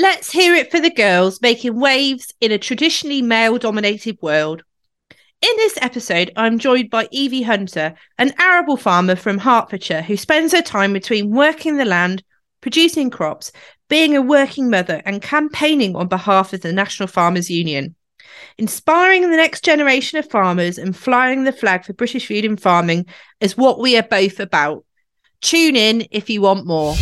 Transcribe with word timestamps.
Let's 0.00 0.32
hear 0.32 0.54
it 0.54 0.70
for 0.70 0.80
the 0.80 0.88
girls 0.88 1.42
making 1.42 1.78
waves 1.78 2.32
in 2.40 2.52
a 2.52 2.58
traditionally 2.58 3.20
male 3.20 3.58
dominated 3.58 4.16
world. 4.22 4.62
In 5.42 5.52
this 5.56 5.76
episode, 5.82 6.32
I'm 6.36 6.58
joined 6.58 6.88
by 6.88 7.06
Eveey 7.08 7.44
Hunter, 7.44 7.94
an 8.16 8.32
arable 8.38 8.78
farmer 8.78 9.14
from 9.14 9.36
Hertfordshire 9.36 10.00
who 10.00 10.16
spends 10.16 10.52
her 10.52 10.62
time 10.62 10.94
between 10.94 11.32
working 11.32 11.76
the 11.76 11.84
land, 11.84 12.24
producing 12.62 13.10
crops, 13.10 13.52
being 13.90 14.16
a 14.16 14.22
working 14.22 14.70
mother, 14.70 15.02
and 15.04 15.20
campaigning 15.20 15.94
on 15.94 16.08
behalf 16.08 16.54
of 16.54 16.62
the 16.62 16.72
National 16.72 17.06
Farmers 17.06 17.50
Union. 17.50 17.94
Inspiring 18.56 19.30
the 19.30 19.36
next 19.36 19.62
generation 19.62 20.18
of 20.18 20.30
farmers 20.30 20.78
and 20.78 20.96
flying 20.96 21.44
the 21.44 21.52
flag 21.52 21.84
for 21.84 21.92
British 21.92 22.26
food 22.26 22.46
and 22.46 22.58
farming 22.58 23.04
is 23.40 23.58
what 23.58 23.78
we 23.78 23.98
are 23.98 24.02
both 24.02 24.40
about. 24.40 24.82
Tune 25.42 25.76
in 25.76 26.06
if 26.10 26.30
you 26.30 26.40
want 26.40 26.66
more. 26.66 26.94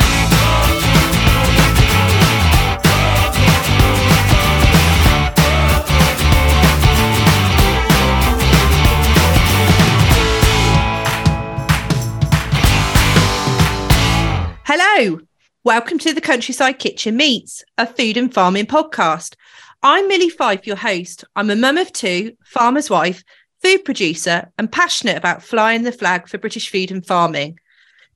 Hello, 14.99 15.21
welcome 15.63 15.97
to 15.99 16.13
the 16.13 16.21
Countryside 16.21 16.81
Kitchen 16.81 17.17
Meets, 17.17 17.63
a 17.79 17.87
food 17.87 18.17
and 18.17 18.35
farming 18.35 18.67
podcast. 18.67 19.37
I'm 19.81 20.09
Milly 20.09 20.29
Fyfe, 20.29 20.67
your 20.67 20.75
host. 20.75 21.23
I'm 21.37 21.51
a 21.51 21.55
mum 21.55 21.79
of 21.79 21.93
two, 21.93 22.33
farmer's 22.45 22.91
wife, 22.91 23.23
food 23.63 23.85
producer, 23.85 24.51
and 24.59 24.73
passionate 24.73 25.17
about 25.17 25.45
flying 25.45 25.85
the 25.85 25.93
flag 25.93 26.27
for 26.27 26.39
British 26.39 26.69
food 26.69 26.91
and 26.91 27.07
farming. 27.07 27.61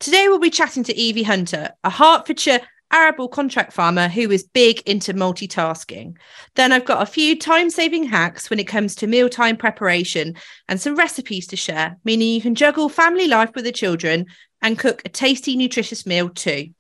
Today, 0.01 0.27
we'll 0.27 0.41
be 0.41 0.51
chatting 0.51 0.83
to 0.83 0.93
Eveey 0.93 1.25
Hunter, 1.25 1.71
a 1.85 1.91
Hertfordshire 1.91 2.63
arable 2.93 3.29
contract 3.29 3.73
farmer 3.73 4.09
who 4.09 4.33
is 4.33 4.43
big 4.43 4.83
into 4.83 5.15
multitasking. 5.15 6.17
Then 6.57 6.73
I've 6.73 6.85
got 6.85 7.01
a 7.01 7.07
few 7.07 7.39
time 7.39 7.71
saving 7.71 8.05
hacks 8.05 8.51
when 8.51 8.59
it 8.59 8.67
comes 8.67 8.97
to 8.97 9.07
mealtime 9.07 9.57
preparation 9.57 10.35
and 10.69 10.81
some 10.81 10.97
recipes 10.97 11.47
to 11.47 11.57
share, 11.57 11.97
meaning 12.05 12.35
you 12.35 12.43
can 12.43 12.57
juggle 12.57 12.89
family 12.89 13.29
life 13.29 13.51
with 13.55 13.65
the 13.65 13.73
children 13.73 14.27
and 14.63 14.79
cook 14.79 15.03
a 15.05 15.09
tasty, 15.09 15.57
nutritious 15.57 16.07
meal 16.07 16.31
too. 16.31 16.71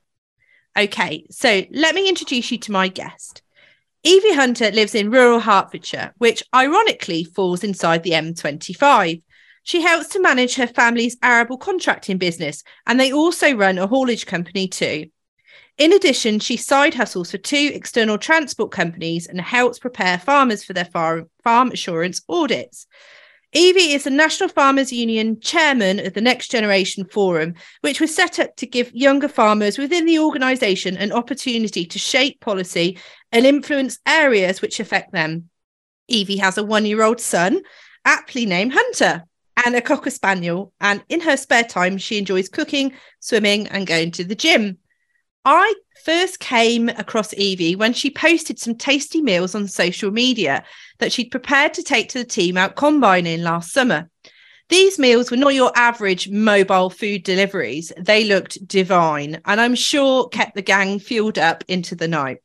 Okay, 0.78 1.26
so 1.30 1.62
let 1.70 1.94
me 1.94 2.08
introduce 2.08 2.50
you 2.50 2.58
to 2.58 2.72
my 2.72 2.88
guest. 2.88 3.42
Eveey 4.04 4.34
Hunter 4.34 4.70
lives 4.70 4.94
in 4.94 5.10
rural 5.10 5.40
Hertfordshire, 5.40 6.14
which 6.18 6.42
ironically 6.54 7.24
falls 7.24 7.62
inside 7.62 8.02
the 8.02 8.12
M25. 8.12 9.22
She 9.64 9.82
helps 9.82 10.08
to 10.08 10.20
manage 10.20 10.54
her 10.56 10.66
family's 10.66 11.16
arable 11.22 11.58
contracting 11.58 12.18
business, 12.18 12.64
and 12.86 12.98
they 12.98 13.12
also 13.12 13.54
run 13.54 13.78
a 13.78 13.86
haulage 13.86 14.26
company 14.26 14.66
too. 14.66 15.06
In 15.78 15.92
addition, 15.92 16.38
she 16.38 16.56
side 16.56 16.94
hustles 16.94 17.30
for 17.30 17.38
two 17.38 17.70
external 17.72 18.18
transport 18.18 18.72
companies 18.72 19.26
and 19.26 19.40
helps 19.40 19.78
prepare 19.78 20.18
farmers 20.18 20.64
for 20.64 20.72
their 20.72 20.84
farm, 20.84 21.30
farm 21.44 21.70
assurance 21.70 22.22
audits. 22.28 22.86
Eveey 23.54 23.94
is 23.94 24.04
the 24.04 24.10
National 24.10 24.48
Farmers 24.48 24.90
Union 24.90 25.38
chairman 25.38 25.98
of 26.06 26.14
the 26.14 26.22
Next 26.22 26.50
Generation 26.50 27.04
Forum, 27.04 27.52
which 27.82 28.00
was 28.00 28.14
set 28.14 28.38
up 28.38 28.56
to 28.56 28.66
give 28.66 28.90
younger 28.94 29.28
farmers 29.28 29.76
within 29.76 30.06
the 30.06 30.18
organisation 30.18 30.96
an 30.96 31.12
opportunity 31.12 31.84
to 31.84 31.98
shape 31.98 32.40
policy 32.40 32.98
and 33.30 33.44
influence 33.44 33.98
areas 34.06 34.62
which 34.62 34.80
affect 34.80 35.12
them. 35.12 35.50
Eveey 36.10 36.38
has 36.38 36.56
a 36.56 36.64
one 36.64 36.86
year 36.86 37.02
old 37.02 37.20
son, 37.20 37.60
aptly 38.06 38.46
named 38.46 38.72
Hunter, 38.72 39.24
and 39.66 39.76
a 39.76 39.82
Cocker 39.82 40.10
Spaniel. 40.10 40.72
And 40.80 41.04
in 41.10 41.20
her 41.20 41.36
spare 41.36 41.64
time, 41.64 41.98
she 41.98 42.16
enjoys 42.16 42.48
cooking, 42.48 42.94
swimming, 43.20 43.68
and 43.68 43.86
going 43.86 44.12
to 44.12 44.24
the 44.24 44.34
gym. 44.34 44.78
I 45.44 45.74
first 46.04 46.38
came 46.38 46.88
across 46.88 47.34
Eveey 47.34 47.76
when 47.76 47.92
she 47.92 48.10
posted 48.10 48.58
some 48.58 48.76
tasty 48.76 49.20
meals 49.20 49.54
on 49.54 49.66
social 49.66 50.10
media 50.10 50.64
that 50.98 51.12
she'd 51.12 51.30
prepared 51.30 51.74
to 51.74 51.82
take 51.82 52.08
to 52.10 52.18
the 52.18 52.24
team 52.24 52.56
out 52.56 52.76
combining 52.76 53.42
last 53.42 53.72
summer. 53.72 54.08
These 54.68 54.98
meals 54.98 55.30
were 55.30 55.36
not 55.36 55.54
your 55.54 55.72
average 55.74 56.28
mobile 56.28 56.90
food 56.90 57.24
deliveries. 57.24 57.92
They 57.98 58.24
looked 58.24 58.66
divine 58.66 59.40
and 59.44 59.60
I'm 59.60 59.74
sure 59.74 60.28
kept 60.28 60.54
the 60.54 60.62
gang 60.62 61.00
fueled 61.00 61.38
up 61.38 61.64
into 61.66 61.96
the 61.96 62.08
night. 62.08 62.38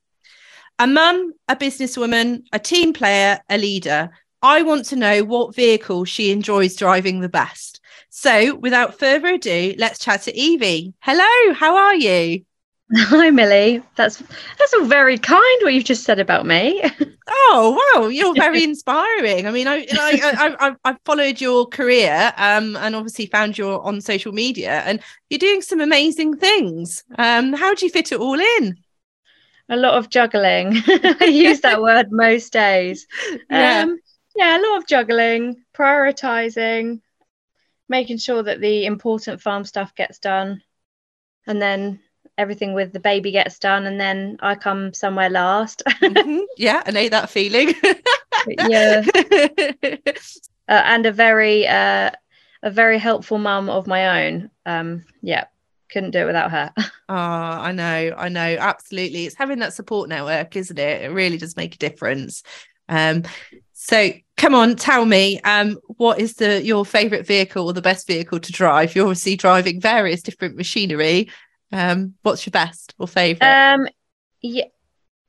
A 0.79 0.87
mum, 0.87 1.33
a 1.47 1.55
businesswoman, 1.55 2.43
a 2.51 2.59
team 2.59 2.93
player, 2.93 3.39
a 3.49 3.57
leader. 3.57 4.09
I 4.41 4.63
want 4.63 4.85
to 4.85 4.95
know 4.95 5.23
what 5.23 5.55
vehicle 5.55 6.05
she 6.05 6.31
enjoys 6.31 6.75
driving 6.75 7.21
the 7.21 7.29
best. 7.29 7.79
So, 8.09 8.55
without 8.55 8.97
further 8.97 9.35
ado, 9.35 9.75
let's 9.77 9.99
chat 9.99 10.23
to 10.23 10.33
Eveey. 10.33 10.93
Hello, 10.99 11.53
how 11.53 11.75
are 11.77 11.95
you? 11.95 12.46
Hi, 12.95 13.29
Milly. 13.31 13.83
That's 13.95 14.23
that's 14.57 14.73
all 14.73 14.85
very 14.85 15.17
kind 15.17 15.59
what 15.61 15.73
you've 15.73 15.83
just 15.83 16.03
said 16.03 16.19
about 16.19 16.45
me. 16.45 16.83
Oh 17.49 17.77
wow, 17.93 18.07
you're 18.07 18.33
very 18.33 18.63
inspiring. 18.63 19.47
I 19.47 19.51
mean, 19.51 19.67
I 19.67 19.85
I, 19.91 20.55
I 20.59 20.75
I 20.85 20.95
followed 21.03 21.41
your 21.41 21.65
career, 21.65 22.33
um, 22.37 22.77
and 22.77 22.95
obviously 22.95 23.25
found 23.25 23.57
you 23.57 23.67
on 23.67 23.99
social 23.99 24.31
media, 24.31 24.81
and 24.85 25.01
you're 25.29 25.37
doing 25.37 25.61
some 25.61 25.81
amazing 25.81 26.37
things. 26.37 27.03
Um, 27.17 27.51
how 27.51 27.73
do 27.75 27.85
you 27.85 27.91
fit 27.91 28.13
it 28.13 28.19
all 28.19 28.39
in? 28.39 28.77
A 29.67 29.75
lot 29.75 29.95
of 29.95 30.09
juggling. 30.09 30.81
I 30.87 31.25
use 31.25 31.59
that 31.61 31.81
word 31.81 32.11
most 32.11 32.53
days. 32.53 33.05
Yeah. 33.49 33.81
Um, 33.81 33.99
yeah, 34.33 34.57
a 34.57 34.61
lot 34.61 34.77
of 34.77 34.87
juggling, 34.87 35.65
prioritizing, 35.75 37.01
making 37.89 38.19
sure 38.19 38.41
that 38.41 38.61
the 38.61 38.85
important 38.85 39.41
farm 39.41 39.65
stuff 39.65 39.93
gets 39.95 40.19
done, 40.19 40.61
and 41.45 41.61
then 41.61 41.99
everything 42.37 42.73
with 42.73 42.93
the 42.93 42.99
baby 42.99 43.31
gets 43.31 43.59
done 43.59 43.85
and 43.85 43.99
then 43.99 44.37
I 44.41 44.55
come 44.55 44.93
somewhere 44.93 45.29
last. 45.29 45.83
mm-hmm. 45.87 46.41
Yeah, 46.57 46.83
I 46.85 46.91
know 46.91 47.09
that 47.09 47.29
feeling. 47.29 47.73
yeah. 48.67 49.03
Uh, 50.69 50.81
and 50.83 51.05
a 51.05 51.13
very 51.13 51.65
uh, 51.65 52.11
a 52.61 52.69
very 52.69 52.97
helpful 52.97 53.37
mum 53.37 53.69
of 53.69 53.87
my 53.87 54.25
own. 54.25 54.49
Um, 54.65 55.05
yeah, 55.21 55.45
couldn't 55.89 56.11
do 56.11 56.19
it 56.19 56.25
without 56.25 56.51
her. 56.51 56.73
oh, 56.77 56.83
I 57.07 57.71
know, 57.71 58.13
I 58.17 58.29
know, 58.29 58.57
absolutely. 58.59 59.25
It's 59.25 59.35
having 59.35 59.59
that 59.59 59.73
support 59.73 60.09
network, 60.09 60.55
isn't 60.55 60.77
it? 60.77 61.03
It 61.03 61.13
really 61.13 61.37
does 61.37 61.55
make 61.55 61.75
a 61.75 61.77
difference. 61.77 62.43
Um, 62.89 63.23
so 63.73 64.11
come 64.37 64.55
on, 64.55 64.75
tell 64.75 65.05
me, 65.05 65.39
um, 65.41 65.77
what 65.85 66.19
is 66.19 66.35
the 66.35 66.63
your 66.63 66.85
favourite 66.85 67.25
vehicle 67.25 67.65
or 67.65 67.73
the 67.73 67.81
best 67.81 68.07
vehicle 68.07 68.39
to 68.39 68.51
drive? 68.51 68.95
You're 68.95 69.05
obviously 69.05 69.35
driving 69.35 69.79
various 69.79 70.21
different 70.21 70.55
machinery. 70.55 71.29
Um, 71.71 72.15
what's 72.21 72.45
your 72.45 72.51
best 72.51 72.95
or 72.97 73.07
favourite? 73.07 73.73
Um, 73.73 73.87
yeah, 74.41 74.65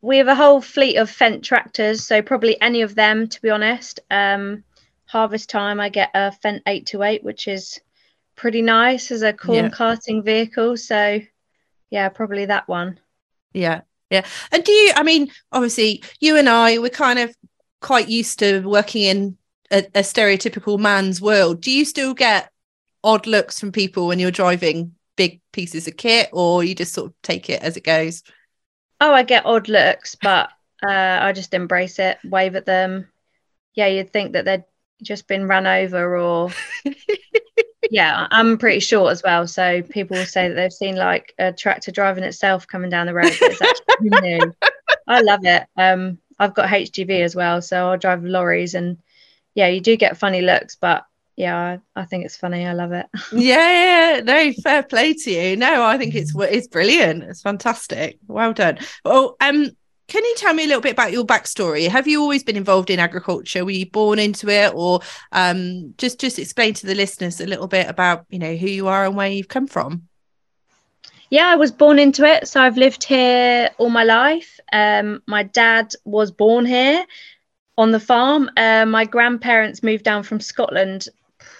we 0.00 0.18
have 0.18 0.28
a 0.28 0.34
whole 0.34 0.60
fleet 0.60 0.96
of 0.96 1.10
Fendt 1.10 1.42
tractors, 1.42 2.04
so 2.04 2.22
probably 2.22 2.60
any 2.60 2.82
of 2.82 2.94
them, 2.94 3.28
to 3.28 3.42
be 3.42 3.50
honest. 3.50 4.00
Um, 4.10 4.64
harvest 5.06 5.50
time, 5.50 5.80
I 5.80 5.88
get 5.88 6.10
a 6.14 6.32
Fendt 6.44 6.62
828, 6.66 7.24
which 7.24 7.48
is 7.48 7.80
pretty 8.36 8.62
nice 8.62 9.10
as 9.10 9.22
a 9.22 9.32
corn 9.32 9.64
yeah. 9.64 9.70
carting 9.70 10.22
vehicle. 10.22 10.76
So, 10.76 11.20
yeah, 11.90 12.08
probably 12.10 12.46
that 12.46 12.68
one. 12.68 13.00
Yeah, 13.52 13.80
yeah. 14.10 14.24
And 14.52 14.62
do 14.62 14.72
you? 14.72 14.92
I 14.94 15.02
mean, 15.02 15.30
obviously, 15.50 16.04
you 16.20 16.36
and 16.36 16.48
I, 16.48 16.78
we're 16.78 16.90
kind 16.90 17.18
of 17.18 17.34
quite 17.80 18.08
used 18.08 18.38
to 18.40 18.60
working 18.60 19.02
in 19.02 19.38
a, 19.70 19.78
a 19.94 20.00
stereotypical 20.00 20.78
man's 20.78 21.20
world. 21.20 21.60
Do 21.60 21.70
you 21.70 21.84
still 21.84 22.14
get 22.14 22.50
odd 23.02 23.26
looks 23.26 23.58
from 23.58 23.72
people 23.72 24.06
when 24.06 24.18
you're 24.18 24.30
driving 24.30 24.94
big 25.18 25.42
pieces 25.52 25.86
of 25.86 25.98
kit 25.98 26.30
or 26.32 26.64
you 26.64 26.74
just 26.74 26.94
sort 26.94 27.08
of 27.08 27.22
take 27.22 27.50
it 27.50 27.60
as 27.60 27.76
it 27.76 27.84
goes? 27.84 28.22
Oh, 29.00 29.12
I 29.12 29.24
get 29.24 29.44
odd 29.44 29.68
looks, 29.68 30.14
but 30.14 30.48
uh, 30.82 31.18
I 31.20 31.32
just 31.32 31.52
embrace 31.52 31.98
it, 31.98 32.16
wave 32.24 32.56
at 32.56 32.64
them. 32.64 33.08
Yeah, 33.74 33.88
you'd 33.88 34.12
think 34.12 34.32
that 34.32 34.46
they'd 34.46 34.64
just 35.02 35.28
been 35.28 35.46
run 35.46 35.66
over 35.66 36.16
or 36.16 36.50
yeah, 37.90 38.26
I'm 38.30 38.58
pretty 38.58 38.80
short 38.80 39.12
as 39.12 39.22
well. 39.22 39.46
So 39.46 39.82
people 39.82 40.16
will 40.16 40.24
say 40.24 40.48
that 40.48 40.54
they've 40.54 40.72
seen 40.72 40.96
like 40.96 41.34
a 41.38 41.52
tractor 41.52 41.90
driving 41.90 42.24
itself 42.24 42.66
coming 42.66 42.90
down 42.90 43.06
the 43.06 43.14
road. 43.14 43.26
It's 43.30 43.62
actually 43.62 44.38
new. 44.38 44.54
I 45.06 45.20
love 45.20 45.44
it. 45.44 45.64
Um, 45.76 46.18
I've 46.38 46.54
got 46.54 46.68
HGV 46.68 47.20
as 47.22 47.34
well, 47.34 47.60
so 47.60 47.90
I'll 47.90 47.98
drive 47.98 48.24
lorries 48.24 48.74
and 48.74 48.98
yeah, 49.54 49.66
you 49.66 49.80
do 49.80 49.96
get 49.96 50.16
funny 50.16 50.40
looks, 50.40 50.76
but 50.76 51.04
yeah, 51.38 51.78
I, 51.94 52.00
I, 52.00 52.04
think 52.04 52.24
it's 52.24 52.36
funny. 52.36 52.66
I 52.66 52.72
love 52.72 52.90
it. 52.90 53.06
yeah, 53.32 54.20
no, 54.24 54.52
fair 54.60 54.82
play 54.82 55.14
to 55.14 55.30
you. 55.30 55.56
No, 55.56 55.84
I 55.84 55.96
think 55.96 56.16
it's 56.16 56.34
it's 56.36 56.66
brilliant. 56.66 57.22
It's 57.22 57.42
fantastic. 57.42 58.18
Well 58.26 58.52
done. 58.52 58.80
Well, 59.04 59.36
um, 59.40 59.70
can 60.08 60.24
you 60.24 60.34
tell 60.36 60.52
me 60.52 60.64
a 60.64 60.66
little 60.66 60.82
bit 60.82 60.90
about 60.90 61.12
your 61.12 61.24
backstory? 61.24 61.86
Have 61.86 62.08
you 62.08 62.20
always 62.20 62.42
been 62.42 62.56
involved 62.56 62.90
in 62.90 62.98
agriculture? 62.98 63.64
Were 63.64 63.70
you 63.70 63.88
born 63.88 64.18
into 64.18 64.48
it, 64.48 64.72
or 64.74 64.98
um, 65.30 65.94
just 65.96 66.18
just 66.18 66.40
explain 66.40 66.74
to 66.74 66.86
the 66.86 66.96
listeners 66.96 67.40
a 67.40 67.46
little 67.46 67.68
bit 67.68 67.88
about 67.88 68.26
you 68.30 68.40
know 68.40 68.56
who 68.56 68.66
you 68.66 68.88
are 68.88 69.04
and 69.04 69.14
where 69.14 69.28
you've 69.28 69.46
come 69.46 69.68
from? 69.68 70.08
Yeah, 71.30 71.46
I 71.46 71.54
was 71.54 71.70
born 71.70 72.00
into 72.00 72.24
it, 72.24 72.48
so 72.48 72.60
I've 72.60 72.76
lived 72.76 73.04
here 73.04 73.70
all 73.78 73.90
my 73.90 74.02
life. 74.02 74.58
Um, 74.72 75.22
my 75.28 75.44
dad 75.44 75.92
was 76.04 76.32
born 76.32 76.66
here 76.66 77.06
on 77.76 77.92
the 77.92 78.00
farm. 78.00 78.50
Uh, 78.56 78.86
my 78.86 79.04
grandparents 79.04 79.84
moved 79.84 80.02
down 80.02 80.24
from 80.24 80.40
Scotland 80.40 81.06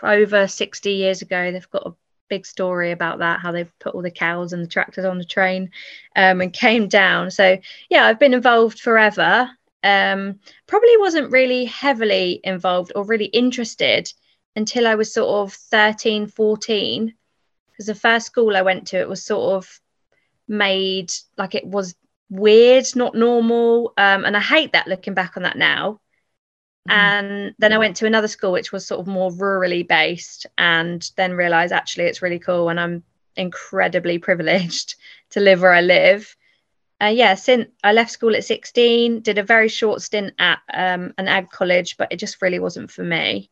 over 0.03 0.47
60 0.47 0.91
years 0.93 1.23
ago. 1.23 1.51
They've 1.51 1.71
got 1.71 1.87
a 1.87 1.95
big 2.29 2.47
story 2.47 2.93
about 2.93 3.19
that, 3.19 3.41
how 3.41 3.53
they 3.53 3.65
put 3.79 3.95
all 3.95 4.03
the 4.03 4.11
cows 4.11 4.53
and 4.53 4.63
the 4.63 4.69
tractors 4.69 5.05
on 5.05 5.19
the 5.19 5.25
train 5.25 5.71
um, 6.17 6.41
and 6.41 6.53
came 6.53 6.89
down. 6.89 7.31
So 7.31 7.59
yeah, 7.89 8.07
I've 8.07 8.19
been 8.19 8.35
involved 8.35 8.81
forever. 8.81 9.51
Um, 9.83 10.41
probably 10.67 10.97
wasn't 10.99 11.31
really 11.31 11.65
heavily 11.65 12.41
involved 12.45 12.93
or 12.95 13.05
really 13.05 13.27
interested 13.27 14.13
until 14.57 14.87
I 14.87 14.97
was 14.97 15.13
sort 15.13 15.29
of 15.29 15.55
13, 15.55 16.27
14. 16.27 17.15
Because 17.71 17.87
the 17.87 17.95
first 17.95 18.27
school 18.27 18.57
I 18.57 18.63
went 18.63 18.89
to, 18.89 18.99
it 18.99 19.09
was 19.09 19.25
sort 19.25 19.55
of 19.55 19.81
made 20.49 21.13
like 21.37 21.55
it 21.55 21.67
was 21.67 21.95
weird, 22.31 22.87
not 22.97 23.15
normal. 23.15 23.93
Um, 23.97 24.25
and 24.25 24.37
I 24.37 24.41
hate 24.41 24.73
that 24.73 24.89
looking 24.89 25.15
back 25.15 25.37
on 25.37 25.45
that 25.45 25.57
now. 25.57 26.01
Mm. 26.89 26.93
And 26.93 27.55
then 27.59 27.73
I 27.73 27.79
went 27.79 27.97
to 27.97 28.07
another 28.07 28.29
school 28.29 28.53
which 28.53 28.73
was 28.73 28.87
sort 28.87 29.01
of 29.01 29.07
more 29.07 29.31
rurally 29.31 29.87
based, 29.87 30.47
and 30.57 31.09
then 31.17 31.35
realized 31.35 31.73
actually 31.73 32.05
it's 32.05 32.23
really 32.23 32.39
cool, 32.39 32.69
and 32.69 32.81
I'm 32.81 33.03
incredibly 33.37 34.19
privileged 34.19 34.97
to 35.31 35.41
live 35.41 35.63
where 35.63 35.73
I 35.73 35.81
live. 35.81 36.35
Uh, 37.01 37.07
yeah, 37.07 37.35
since 37.35 37.69
I 37.85 37.93
left 37.93 38.11
school 38.11 38.35
at 38.35 38.45
16, 38.45 39.21
did 39.21 39.39
a 39.39 39.43
very 39.45 39.69
short 39.69 40.03
stint 40.03 40.35
at 40.39 40.59
um, 40.75 41.15
an 41.17 41.29
ag 41.29 41.51
college, 41.51 41.97
but 41.97 42.11
it 42.11 42.17
just 42.17 42.43
really 42.43 42.59
wasn't 42.59 42.91
for 42.91 43.05
me. 43.05 43.51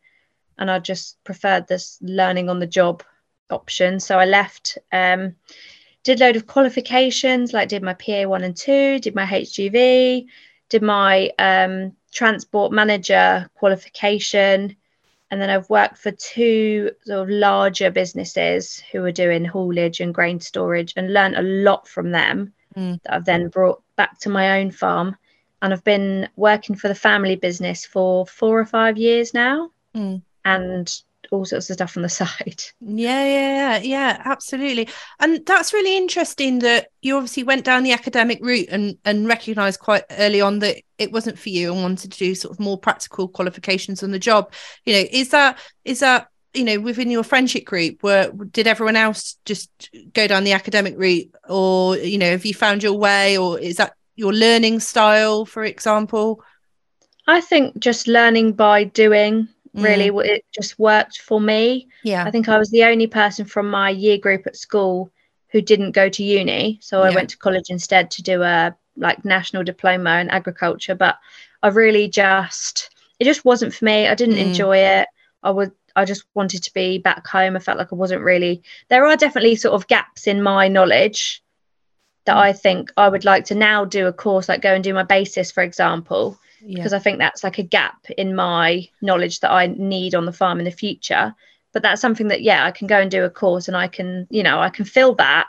And 0.59 0.69
I 0.69 0.81
just 0.81 1.23
preferred 1.23 1.69
this 1.69 1.99
learning 2.01 2.49
on 2.49 2.59
the 2.59 2.67
job 2.67 3.05
option. 3.51 4.01
So 4.01 4.19
I 4.19 4.25
left, 4.25 4.79
um, 4.91 5.37
did 6.03 6.19
load 6.19 6.35
of 6.35 6.49
qualifications, 6.49 7.53
like 7.53 7.69
did 7.69 7.85
my 7.85 7.95
PA 7.95 8.25
one 8.25 8.43
and 8.43 8.57
two, 8.57 8.99
did 8.99 9.15
my 9.15 9.25
HGV, 9.25 10.27
did 10.69 10.83
my 10.83 11.31
um, 11.39 11.93
transport 12.17 12.73
manager 12.73 13.49
qualification. 13.55 14.75
And 15.31 15.41
then 15.41 15.51
I've 15.51 15.69
worked 15.69 15.99
for 15.99 16.13
two 16.13 16.91
sort 17.05 17.21
of 17.21 17.29
larger 17.29 17.91
businesses 17.91 18.83
who 18.91 19.05
are 19.05 19.13
doing 19.13 19.45
haulage 19.45 20.01
and 20.01 20.15
grain 20.15 20.41
storage 20.41 20.95
and 20.97 21.13
learned 21.13 21.37
a 21.37 21.43
lot 21.43 21.87
from 21.87 22.11
them 22.13 22.53
mm. 22.77 23.03
that 23.03 23.13
I've 23.13 23.25
then 23.25 23.49
brought 23.49 23.83
back 23.97 24.19
to 24.21 24.31
my 24.31 24.61
own 24.61 24.71
farm. 24.71 25.17
And 25.61 25.73
I've 25.73 25.85
been 25.85 26.29
working 26.37 26.77
for 26.77 26.89
the 26.89 26.95
family 26.95 27.37
business 27.37 27.85
for 27.85 28.27
four 28.27 28.59
or 28.59 28.67
five 28.67 28.97
years 28.97 29.35
now. 29.35 29.71
Mm. 29.95 30.23
And 30.45 31.03
all 31.31 31.45
sorts 31.45 31.71
of 31.71 31.75
stuff 31.75 31.97
on 31.97 32.03
the 32.03 32.09
side. 32.21 32.63
Yeah, 32.81 33.25
yeah, 33.25 33.79
yeah, 33.79 34.23
absolutely. 34.25 34.89
And 35.21 35.45
that's 35.47 35.73
really 35.73 35.97
interesting 35.97 36.61
that 36.61 36.89
you 37.03 37.17
obviously 37.17 37.43
went 37.43 37.65
down 37.65 37.83
the 37.83 37.93
academic 37.93 38.39
route 38.43 38.69
and 38.71 38.97
and 39.05 39.29
recognized 39.29 39.81
quite 39.81 40.05
early 40.11 40.41
on 40.41 40.61
that 40.61 40.77
it 40.99 41.13
wasn't 41.13 41.39
for 41.39 41.51
you 41.51 41.73
and 41.73 41.83
wanted 41.83 42.13
to 42.13 42.19
do 42.19 42.35
sort 42.35 42.53
of 42.53 42.61
more 42.61 42.79
practical 42.79 43.29
qualifications 43.29 44.03
on 44.03 44.11
the 44.11 44.19
job. 44.19 44.53
You 44.85 44.95
know, 44.95 45.09
is 45.11 45.31
that 45.31 45.59
is 45.85 46.01
that 46.01 46.29
you 46.57 46.65
know 46.65 46.81
within 46.81 47.11
your 47.11 47.23
friendship 47.23 47.65
group 47.65 48.03
where 48.03 48.31
did 48.31 48.67
everyone 48.67 48.97
else 48.97 49.37
just 49.45 49.91
go 50.15 50.27
down 50.27 50.45
the 50.45 50.53
academic 50.53 50.95
route 50.97 51.33
or 51.49 51.97
you 51.99 52.19
know 52.19 52.31
have 52.31 52.47
you 52.47 52.55
found 52.55 52.83
your 52.83 52.95
way 52.95 53.37
or 53.37 53.59
is 53.59 53.77
that 53.77 53.95
your 54.17 54.33
learning 54.33 54.81
style 54.81 55.45
for 55.45 55.65
example 55.65 56.43
i 57.27 57.41
think 57.41 57.79
just 57.79 58.09
learning 58.09 58.53
by 58.53 58.85
doing 58.85 59.47
really 59.77 60.11
mm. 60.11 60.25
it 60.25 60.45
just 60.53 60.79
worked 60.79 61.19
for 61.19 61.41
me. 61.41 61.89
Yeah. 62.03 62.25
I 62.25 62.31
think 62.31 62.49
i 62.49 62.59
was 62.59 62.71
the 62.71 62.85
only 62.85 63.07
person 63.07 63.45
from 63.45 63.71
my 63.71 63.91
year 63.91 64.19
group 64.19 64.47
at 64.47 64.57
school 64.57 65.11
who 65.51 65.61
didn't 65.61 65.93
go 65.93 66.09
to 66.09 66.25
uni 66.25 66.79
so 66.83 67.03
i 67.03 67.15
went 67.15 67.31
to 67.31 67.39
college 67.39 67.71
instead 67.71 68.11
to 68.11 68.23
do 68.23 68.43
a 68.43 68.77
like 68.97 69.25
national 69.25 69.63
diploma 69.63 70.19
in 70.19 70.29
agriculture 70.29 70.95
but 70.95 71.17
i 71.63 71.69
really 71.69 72.09
just 72.09 72.91
it 73.19 73.25
just 73.25 73.45
wasn't 73.45 73.75
for 73.75 73.85
me. 73.85 74.07
I 74.07 74.15
didn't 74.15 74.37
mm. 74.37 74.47
enjoy 74.47 74.79
it. 74.79 75.09
I 75.43 75.51
would 75.51 75.73
i 75.95 76.05
just 76.05 76.25
wanted 76.35 76.63
to 76.63 76.75
be 76.75 76.99
back 76.99 77.27
home. 77.27 77.57
I 77.57 77.61
felt 77.61 77.79
like 77.79 77.93
i 77.93 77.97
wasn't 77.97 78.23
really 78.23 78.63
there 78.89 79.07
are 79.07 79.17
definitely 79.17 79.57
sort 79.57 79.75
of 79.75 79.87
gaps 79.87 80.27
in 80.27 80.43
my 80.43 80.69
knowledge 80.69 81.43
that 82.27 82.37
mm. 82.37 82.41
i 82.41 82.53
think 82.53 82.93
i 82.97 83.09
would 83.09 83.25
like 83.25 83.45
to 83.47 83.55
now 83.55 83.85
do 83.85 84.07
a 84.07 84.13
course 84.13 84.49
like 84.49 84.61
go 84.61 84.75
and 84.75 84.85
do 84.85 84.93
my 84.93 85.05
BASIS 85.05 85.53
for 85.53 85.63
example 85.63 86.39
because 86.67 86.93
yeah. 86.93 86.99
I 86.99 87.01
think 87.01 87.19
that's 87.19 87.45
like 87.45 87.59
a 87.59 87.63
gap 87.63 88.07
in 88.17 88.35
my 88.35 88.89
knowledge 89.01 89.41
that 89.41 89.53
I 89.53 89.67
need 89.67 90.15
on 90.15 90.27
the 90.27 90.33
farm 90.33 90.59
in 90.59 90.65
the 90.65 90.71
future. 90.71 91.35
But 91.73 91.83
that's 91.83 92.01
something 92.01 92.29
that 92.29 92.43
yeah, 92.43 92.65
I 92.65 92.71
can 92.71 92.87
go 92.87 93.01
and 93.01 93.11
do 93.11 93.25
a 93.25 93.31
course 93.31 93.69
and 93.69 93.77
I 93.77 93.89
can, 93.89 94.27
you 94.31 94.43
know, 94.43 94.61
I 94.61 94.71
can 94.71 94.85
fill 94.85 95.15
that. 95.17 95.49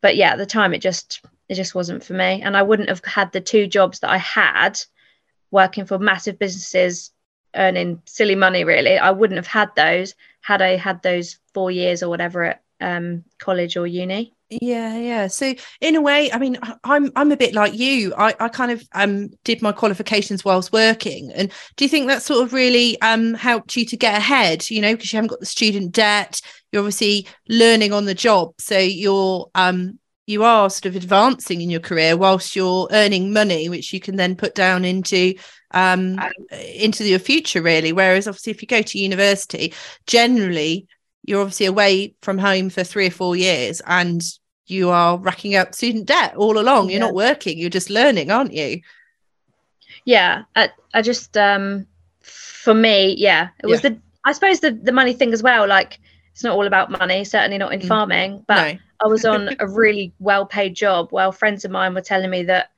But 0.00 0.16
yeah, 0.16 0.32
at 0.32 0.38
the 0.38 0.46
time 0.46 0.72
it 0.72 0.80
just 0.80 1.20
it 1.48 1.54
just 1.54 1.74
wasn't 1.74 2.04
for 2.04 2.14
me. 2.14 2.42
And 2.42 2.56
I 2.56 2.62
wouldn't 2.62 2.88
have 2.88 3.04
had 3.04 3.32
the 3.32 3.40
two 3.40 3.66
jobs 3.66 4.00
that 4.00 4.10
I 4.10 4.18
had 4.18 4.80
working 5.50 5.84
for 5.84 5.98
massive 5.98 6.38
businesses 6.38 7.10
earning 7.54 8.02
silly 8.04 8.34
money 8.34 8.64
really. 8.64 8.98
I 8.98 9.10
wouldn't 9.10 9.38
have 9.38 9.46
had 9.46 9.70
those 9.74 10.14
had 10.40 10.62
I 10.62 10.76
had 10.76 11.02
those 11.02 11.38
four 11.54 11.70
years 11.70 12.02
or 12.02 12.08
whatever 12.08 12.44
at 12.44 12.62
um, 12.80 13.24
college 13.38 13.76
or 13.76 13.86
uni 13.86 14.34
yeah 14.50 14.96
yeah. 14.96 15.26
So 15.26 15.54
in 15.80 15.94
a 15.94 16.00
way 16.00 16.32
i 16.32 16.38
mean 16.38 16.58
i'm 16.84 17.10
i'm 17.16 17.32
a 17.32 17.36
bit 17.36 17.54
like 17.54 17.74
you. 17.74 18.14
I 18.16 18.34
i 18.40 18.48
kind 18.48 18.72
of 18.72 18.82
um 18.92 19.28
did 19.44 19.60
my 19.60 19.72
qualifications 19.72 20.44
whilst 20.44 20.72
working. 20.72 21.30
And 21.34 21.52
do 21.76 21.84
you 21.84 21.88
think 21.88 22.06
that 22.06 22.22
sort 22.22 22.42
of 22.44 22.52
really 22.52 23.00
um 23.02 23.34
helped 23.34 23.76
you 23.76 23.84
to 23.86 23.96
get 23.96 24.16
ahead 24.16 24.68
you 24.70 24.80
know 24.80 24.94
because 24.94 25.12
you 25.12 25.18
haven't 25.18 25.30
got 25.30 25.40
the 25.40 25.46
student 25.46 25.92
debt 25.92 26.40
you're 26.72 26.80
obviously 26.80 27.26
learning 27.48 27.92
on 27.92 28.04
the 28.04 28.14
job. 28.14 28.54
So 28.58 28.78
you're 28.78 29.50
um 29.54 29.98
you 30.26 30.44
are 30.44 30.68
sort 30.70 30.86
of 30.86 30.96
advancing 30.96 31.62
in 31.62 31.70
your 31.70 31.80
career 31.80 32.16
whilst 32.16 32.54
you're 32.54 32.88
earning 32.90 33.32
money 33.32 33.68
which 33.68 33.92
you 33.94 34.00
can 34.00 34.16
then 34.16 34.34
put 34.34 34.54
down 34.54 34.84
into 34.84 35.34
um 35.72 36.18
into 36.50 37.06
your 37.06 37.18
future 37.18 37.60
really. 37.60 37.92
Whereas 37.92 38.26
obviously 38.26 38.52
if 38.52 38.62
you 38.62 38.68
go 38.68 38.80
to 38.80 38.98
university 38.98 39.74
generally 40.06 40.86
you're 41.24 41.40
obviously 41.40 41.66
away 41.66 42.14
from 42.22 42.38
home 42.38 42.70
for 42.70 42.84
three 42.84 43.06
or 43.06 43.10
four 43.10 43.36
years 43.36 43.82
and 43.86 44.22
you 44.66 44.90
are 44.90 45.18
racking 45.18 45.56
up 45.56 45.74
student 45.74 46.06
debt 46.06 46.36
all 46.36 46.58
along. 46.58 46.90
You're 46.90 47.00
not 47.00 47.14
working, 47.14 47.58
you're 47.58 47.70
just 47.70 47.90
learning, 47.90 48.30
aren't 48.30 48.52
you? 48.52 48.80
Yeah. 50.04 50.44
I, 50.56 50.70
I 50.94 51.02
just 51.02 51.36
um 51.36 51.86
for 52.22 52.74
me, 52.74 53.14
yeah, 53.16 53.48
it 53.62 53.66
was 53.66 53.82
yeah. 53.82 53.90
the 53.90 54.00
I 54.24 54.32
suppose 54.32 54.60
the 54.60 54.72
the 54.72 54.92
money 54.92 55.14
thing 55.14 55.32
as 55.32 55.42
well. 55.42 55.66
Like 55.66 55.98
it's 56.32 56.44
not 56.44 56.54
all 56.54 56.66
about 56.66 56.90
money, 56.90 57.24
certainly 57.24 57.58
not 57.58 57.72
in 57.72 57.80
mm. 57.80 57.88
farming, 57.88 58.44
but 58.46 58.72
no. 58.72 58.78
I 59.04 59.06
was 59.08 59.24
on 59.24 59.56
a 59.58 59.66
really 59.66 60.12
well 60.18 60.46
paid 60.46 60.74
job. 60.74 61.08
Well, 61.12 61.32
friends 61.32 61.64
of 61.64 61.70
mine 61.70 61.94
were 61.94 62.00
telling 62.00 62.30
me 62.30 62.44
that, 62.44 62.70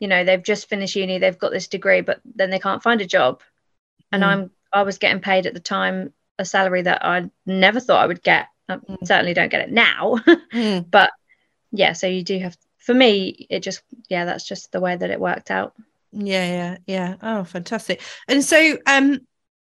you 0.00 0.08
know, 0.08 0.24
they've 0.24 0.42
just 0.42 0.68
finished 0.68 0.96
uni, 0.96 1.18
they've 1.18 1.38
got 1.38 1.52
this 1.52 1.68
degree, 1.68 2.00
but 2.00 2.20
then 2.34 2.50
they 2.50 2.58
can't 2.58 2.82
find 2.82 3.00
a 3.00 3.06
job. 3.06 3.40
And 4.12 4.22
mm. 4.22 4.26
I'm 4.26 4.50
I 4.72 4.82
was 4.82 4.98
getting 4.98 5.22
paid 5.22 5.46
at 5.46 5.54
the 5.54 5.60
time 5.60 6.12
a 6.38 6.44
salary 6.44 6.82
that 6.82 7.04
I 7.04 7.30
never 7.44 7.80
thought 7.80 8.02
I 8.02 8.06
would 8.06 8.22
get. 8.22 8.46
I 8.68 8.76
mm. 8.76 9.06
certainly 9.06 9.34
don't 9.34 9.50
get 9.50 9.68
it 9.68 9.70
now, 9.70 10.18
mm. 10.52 10.90
but 10.90 11.10
yeah, 11.72 11.92
so 11.92 12.06
you 12.06 12.22
do 12.22 12.38
have. 12.38 12.56
For 12.78 12.94
me, 12.94 13.46
it 13.50 13.60
just 13.64 13.82
yeah, 14.08 14.24
that's 14.24 14.46
just 14.46 14.70
the 14.70 14.80
way 14.80 14.94
that 14.94 15.10
it 15.10 15.20
worked 15.20 15.50
out. 15.50 15.74
Yeah, 16.12 16.46
yeah, 16.46 16.76
yeah. 16.86 17.14
Oh, 17.20 17.44
fantastic! 17.44 18.00
And 18.28 18.44
so, 18.44 18.78
um, 18.86 19.20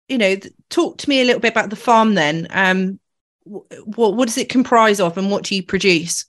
you 0.09 0.17
know, 0.17 0.35
talk 0.69 0.97
to 0.99 1.09
me 1.09 1.21
a 1.21 1.25
little 1.25 1.39
bit 1.39 1.53
about 1.53 1.69
the 1.69 1.77
farm 1.77 2.15
then. 2.15 2.47
Um, 2.49 2.99
what 3.45 4.15
what 4.15 4.27
does 4.27 4.37
it 4.37 4.49
comprise 4.49 4.99
of, 4.99 5.17
and 5.17 5.31
what 5.31 5.43
do 5.43 5.55
you 5.55 5.63
produce? 5.63 6.25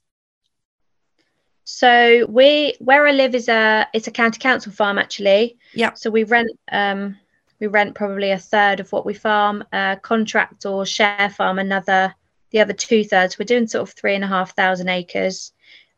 So 1.69 2.25
we 2.29 2.75
where 2.79 3.05
I 3.05 3.11
live 3.11 3.35
is 3.35 3.49
a 3.49 3.87
it's 3.93 4.07
a 4.07 4.11
county 4.11 4.39
council 4.39 4.71
farm 4.71 4.97
actually. 4.97 5.57
Yeah. 5.73 5.93
So 5.95 6.09
we 6.09 6.23
rent 6.23 6.49
um 6.71 7.17
we 7.59 7.67
rent 7.67 7.95
probably 7.95 8.31
a 8.31 8.37
third 8.37 8.79
of 8.79 8.91
what 8.91 9.05
we 9.05 9.13
farm, 9.13 9.63
uh, 9.73 9.95
contract 9.97 10.65
or 10.65 10.85
share 10.85 11.29
farm 11.29 11.59
another, 11.59 12.13
the 12.51 12.59
other 12.59 12.73
two 12.73 13.03
thirds. 13.03 13.39
We're 13.39 13.45
doing 13.45 13.67
sort 13.67 13.87
of 13.87 13.95
three 13.95 14.15
and 14.15 14.23
a 14.23 14.27
half 14.27 14.55
thousand 14.55 14.89
acres, 14.89 15.51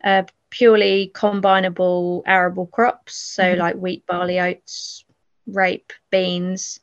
uh, 0.04 0.24
purely 0.50 1.12
combinable 1.14 2.24
arable 2.26 2.68
crops, 2.68 3.16
so 3.16 3.44
mm-hmm. 3.44 3.60
like 3.60 3.76
wheat, 3.76 4.06
barley, 4.06 4.40
oats, 4.40 5.04
rape, 5.48 5.94
beans. 6.10 6.80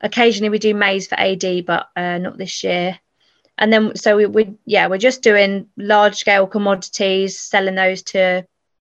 Occasionally 0.00 0.50
we 0.50 0.58
do 0.58 0.74
maize 0.74 1.06
for 1.06 1.18
AD, 1.18 1.66
but 1.66 1.88
uh, 1.96 2.18
not 2.18 2.38
this 2.38 2.62
year. 2.64 2.98
And 3.56 3.72
then 3.72 3.96
so 3.96 4.16
we, 4.16 4.26
we 4.26 4.54
yeah 4.66 4.86
we're 4.86 4.98
just 4.98 5.22
doing 5.22 5.68
large 5.76 6.16
scale 6.16 6.46
commodities, 6.46 7.38
selling 7.38 7.74
those 7.74 8.02
to 8.02 8.46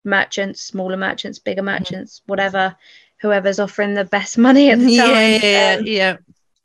merchants, 0.04 0.62
smaller 0.62 0.96
merchants, 0.96 1.38
bigger 1.38 1.62
mm-hmm. 1.62 1.82
merchants, 1.82 2.20
mm-hmm. 2.20 2.32
whatever 2.32 2.76
whoever's 3.20 3.58
offering 3.58 3.94
the 3.94 4.04
best 4.04 4.38
money 4.38 4.70
at 4.70 4.78
the 4.78 4.96
time. 4.96 5.40
Yeah, 5.42 5.76
um, 5.78 5.86
yeah. 5.86 6.16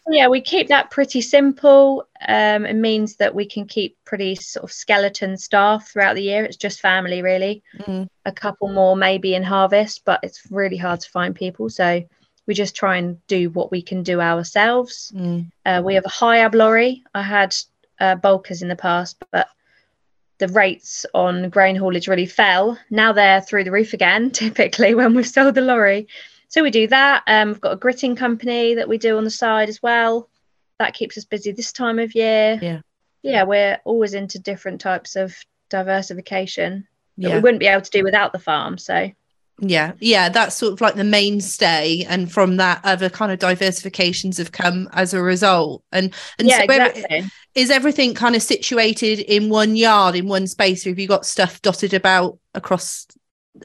Yeah, 0.07 0.27
we 0.27 0.41
keep 0.41 0.67
that 0.69 0.91
pretty 0.91 1.21
simple. 1.21 2.07
Um, 2.27 2.65
it 2.65 2.75
means 2.75 3.15
that 3.17 3.35
we 3.35 3.45
can 3.45 3.65
keep 3.65 3.97
pretty 4.03 4.35
sort 4.35 4.63
of 4.63 4.71
skeleton 4.71 5.37
staff 5.37 5.89
throughout 5.89 6.15
the 6.15 6.23
year. 6.23 6.43
It's 6.43 6.57
just 6.57 6.81
family, 6.81 7.21
really. 7.21 7.63
Mm. 7.79 8.07
A 8.25 8.31
couple 8.31 8.69
more 8.69 8.95
maybe 8.95 9.35
in 9.35 9.43
harvest, 9.43 10.03
but 10.03 10.19
it's 10.23 10.41
really 10.49 10.77
hard 10.77 11.01
to 11.01 11.09
find 11.09 11.35
people. 11.35 11.69
So 11.69 12.03
we 12.47 12.53
just 12.53 12.75
try 12.75 12.97
and 12.97 13.25
do 13.27 13.51
what 13.51 13.71
we 13.71 13.81
can 13.81 14.01
do 14.03 14.19
ourselves. 14.19 15.11
Mm. 15.15 15.51
Uh, 15.65 15.81
we 15.85 15.95
have 15.95 16.05
a 16.05 16.09
HIAB 16.09 16.55
lorry. 16.55 17.03
I 17.13 17.21
had 17.21 17.55
uh, 17.99 18.15
bulkers 18.15 18.61
in 18.63 18.67
the 18.67 18.75
past, 18.75 19.23
but 19.31 19.47
the 20.39 20.47
rates 20.47 21.05
on 21.13 21.49
grain 21.49 21.75
haulage 21.75 22.07
really 22.07 22.25
fell. 22.25 22.77
Now 22.89 23.13
they're 23.13 23.41
through 23.41 23.63
the 23.63 23.71
roof 23.71 23.93
again, 23.93 24.31
typically 24.31 24.95
when 24.95 25.13
we've 25.13 25.27
sold 25.27 25.55
the 25.55 25.61
lorry. 25.61 26.07
So 26.51 26.61
we 26.63 26.69
do 26.69 26.85
that. 26.87 27.23
Um, 27.27 27.47
we've 27.47 27.61
got 27.61 27.71
a 27.71 27.77
gritting 27.77 28.15
company 28.17 28.75
that 28.75 28.89
we 28.89 28.97
do 28.97 29.17
on 29.17 29.23
the 29.23 29.29
side 29.31 29.69
as 29.69 29.81
well. 29.81 30.29
That 30.79 30.93
keeps 30.93 31.17
us 31.17 31.23
busy 31.23 31.53
this 31.53 31.71
time 31.71 31.97
of 31.97 32.13
year. 32.13 32.59
Yeah. 32.61 32.81
yeah, 33.23 33.43
we're 33.43 33.79
always 33.85 34.13
into 34.13 34.37
different 34.37 34.81
types 34.81 35.15
of 35.15 35.33
diversification 35.69 36.87
that 37.17 37.29
Yeah. 37.29 37.35
we 37.35 37.41
wouldn't 37.41 37.61
be 37.61 37.67
able 37.67 37.83
to 37.83 37.89
do 37.91 38.03
without 38.03 38.33
the 38.33 38.39
farm. 38.39 38.77
So 38.77 39.11
Yeah, 39.59 39.93
yeah, 39.99 40.27
that's 40.27 40.55
sort 40.57 40.73
of 40.73 40.81
like 40.81 40.95
the 40.95 41.05
mainstay, 41.05 42.03
and 42.09 42.29
from 42.29 42.57
that, 42.57 42.81
other 42.83 43.09
kind 43.09 43.31
of 43.31 43.39
diversifications 43.39 44.37
have 44.37 44.51
come 44.51 44.89
as 44.91 45.13
a 45.13 45.21
result. 45.21 45.83
And 45.93 46.13
and 46.37 46.49
yeah, 46.49 46.57
so 46.57 46.63
exactly. 46.63 47.23
is 47.55 47.69
everything 47.69 48.13
kind 48.13 48.35
of 48.35 48.41
situated 48.41 49.19
in 49.19 49.47
one 49.47 49.77
yard, 49.77 50.15
in 50.15 50.27
one 50.27 50.47
space, 50.47 50.85
or 50.85 50.89
have 50.89 50.99
you 50.99 51.07
got 51.07 51.25
stuff 51.25 51.61
dotted 51.61 51.93
about 51.93 52.39
across? 52.55 53.07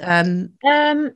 Um, 0.02 0.50
Um, 0.64 1.12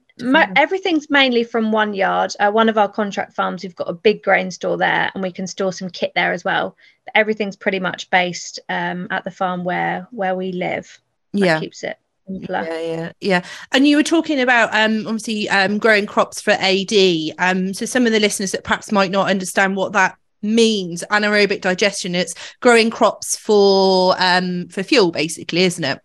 everything's 0.57 1.11
mainly 1.11 1.45
from 1.45 1.73
one 1.73 1.95
yard. 1.95 2.33
Uh, 2.39 2.51
one 2.51 2.69
of 2.69 2.79
our 2.79 2.89
contract 2.89 3.33
farms, 3.33 3.63
we've 3.63 3.77
got 3.77 3.89
a 3.89 3.95
big 3.95 4.23
grain 4.23 4.51
store 4.51 4.77
there, 4.77 5.11
and 5.15 5.23
we 5.23 5.33
can 5.33 5.47
store 5.47 5.73
some 5.73 5.91
kit 5.91 6.13
there 6.15 6.33
as 6.33 6.45
well. 6.45 6.77
But 7.05 7.17
everything's 7.17 7.57
pretty 7.57 7.81
much 7.81 8.11
based 8.11 8.61
um, 8.69 9.09
at 9.11 9.25
the 9.25 9.31
farm 9.31 9.65
where 9.65 10.09
where 10.11 10.35
we 10.35 10.53
live. 10.53 11.01
That 11.33 11.41
yeah, 11.41 11.61
keeps 11.61 11.85
it 11.85 11.99
simpler. 12.27 12.65
yeah, 12.65 12.81
yeah, 12.81 13.13
yeah. 13.21 13.45
And 13.73 13.87
you 13.87 13.97
were 13.97 14.03
talking 14.03 14.41
about 14.41 14.71
um, 14.73 15.07
obviously 15.07 15.49
um, 15.49 15.79
growing 15.79 16.07
crops 16.07 16.41
for 16.41 16.53
AD. 16.53 16.93
Um, 17.39 17.75
so 17.75 17.87
some 17.87 18.07
of 18.07 18.13
the 18.13 18.21
listeners 18.21 18.53
that 18.53 18.65
perhaps 18.65 18.93
might 18.93 19.11
not 19.11 19.31
understand 19.31 19.77
what 19.77 19.93
that 19.93 20.17
means, 20.43 21.05
anaerobic 21.11 21.61
digestion. 21.61 22.15
It's 22.15 22.35
growing 22.61 22.91
crops 22.91 23.37
for 23.37 24.15
um 24.19 24.69
for 24.69 24.83
fuel, 24.83 25.11
basically, 25.11 25.63
isn't 25.63 25.85
it? 25.85 26.01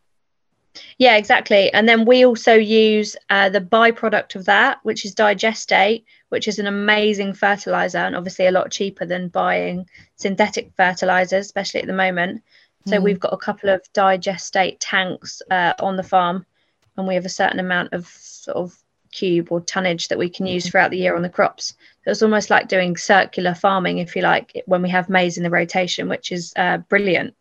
Yeah, 0.98 1.18
exactly. 1.18 1.74
And 1.74 1.90
then 1.90 2.06
we 2.06 2.25
also 2.25 2.54
use 2.54 3.18
uh, 3.30 3.50
the 3.50 3.60
byproduct 3.60 4.36
of 4.36 4.46
that, 4.46 4.80
which 4.84 5.04
is 5.04 5.14
digestate, 5.14 6.06
which 6.30 6.48
is 6.48 6.58
an 6.58 6.68
amazing 6.68 7.34
fertilizer 7.34 7.98
and 7.98 8.16
obviously 8.16 8.46
a 8.48 8.52
lot 8.52 8.72
cheaper 8.72 9.06
than 9.06 9.28
buying 9.28 9.90
synthetic 10.16 10.72
fertilizers, 10.78 11.46
especially 11.46 11.82
at 11.82 11.88
the 11.88 11.94
moment. 11.94 12.42
So 12.88 12.98
Mm. 12.98 13.04
we've 13.04 13.20
got 13.20 13.34
a 13.34 13.38
couple 13.38 13.70
of 13.70 13.82
digestate 13.94 14.78
tanks 14.80 15.42
uh, 15.52 15.74
on 15.80 15.98
the 15.98 16.04
farm, 16.04 16.46
and 16.96 17.08
we 17.08 17.16
have 17.16 17.25
a 17.25 17.30
certain 17.30 17.60
amount 17.60 17.92
of 17.94 18.08
sort 18.08 18.58
of 18.58 18.74
cube 19.12 19.52
or 19.52 19.60
tonnage 19.62 20.08
that 20.08 20.18
we 20.18 20.30
can 20.30 20.46
use 20.46 20.70
throughout 20.70 20.92
the 20.92 20.98
year 20.98 21.16
on 21.16 21.24
the 21.24 21.30
crops. 21.30 21.74
So 22.04 22.12
it's 22.12 22.22
almost 22.22 22.50
like 22.50 22.68
doing 22.68 22.96
circular 22.96 23.54
farming, 23.56 23.98
if 23.98 24.16
you 24.16 24.22
like, 24.22 24.62
when 24.66 24.82
we 24.82 24.90
have 24.90 25.10
maize 25.10 25.38
in 25.38 25.44
the 25.44 25.50
rotation, 25.50 26.08
which 26.08 26.32
is 26.32 26.54
uh, 26.56 26.78
brilliant. 26.78 27.34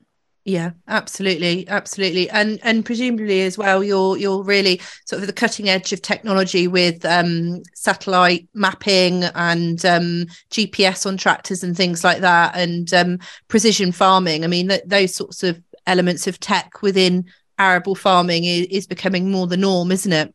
Yeah, 0.47 0.73
absolutely, 0.89 1.67
absolutely, 1.69 2.29
and 2.29 2.61
and 2.63 2.85
presumably 2.85 3.41
as 3.43 3.57
well, 3.57 3.83
you're 3.83 4.19
you're 4.19 4.43
really 4.43 4.79
sort 5.07 5.23
of 5.23 5.27
the 5.27 5.33
cutting 5.33 5.71
edge 5.71 5.91
of 5.95 6.03
technology 6.03 6.69
with 6.69 7.03
um, 7.07 7.63
satellite 7.75 8.47
mapping 8.53 9.25
and 9.25 9.83
um, 9.87 10.27
GPS 10.51 11.07
on 11.07 11.17
tractors 11.17 11.63
and 11.63 11.75
things 11.75 12.05
like 12.05 12.21
that, 12.21 12.55
and 12.55 12.93
um, 12.93 13.19
precision 13.49 13.91
farming. 13.91 14.45
I 14.45 14.47
mean, 14.47 14.69
th- 14.69 14.83
those 14.85 15.15
sorts 15.15 15.43
of 15.43 15.63
elements 15.87 16.27
of 16.27 16.39
tech 16.41 16.83
within 16.83 17.25
arable 17.59 17.95
farming 17.95 18.45
is, 18.45 18.67
is 18.67 18.87
becoming 18.87 19.31
more 19.31 19.47
the 19.47 19.57
norm, 19.57 19.91
isn't 19.91 20.13
it? 20.13 20.35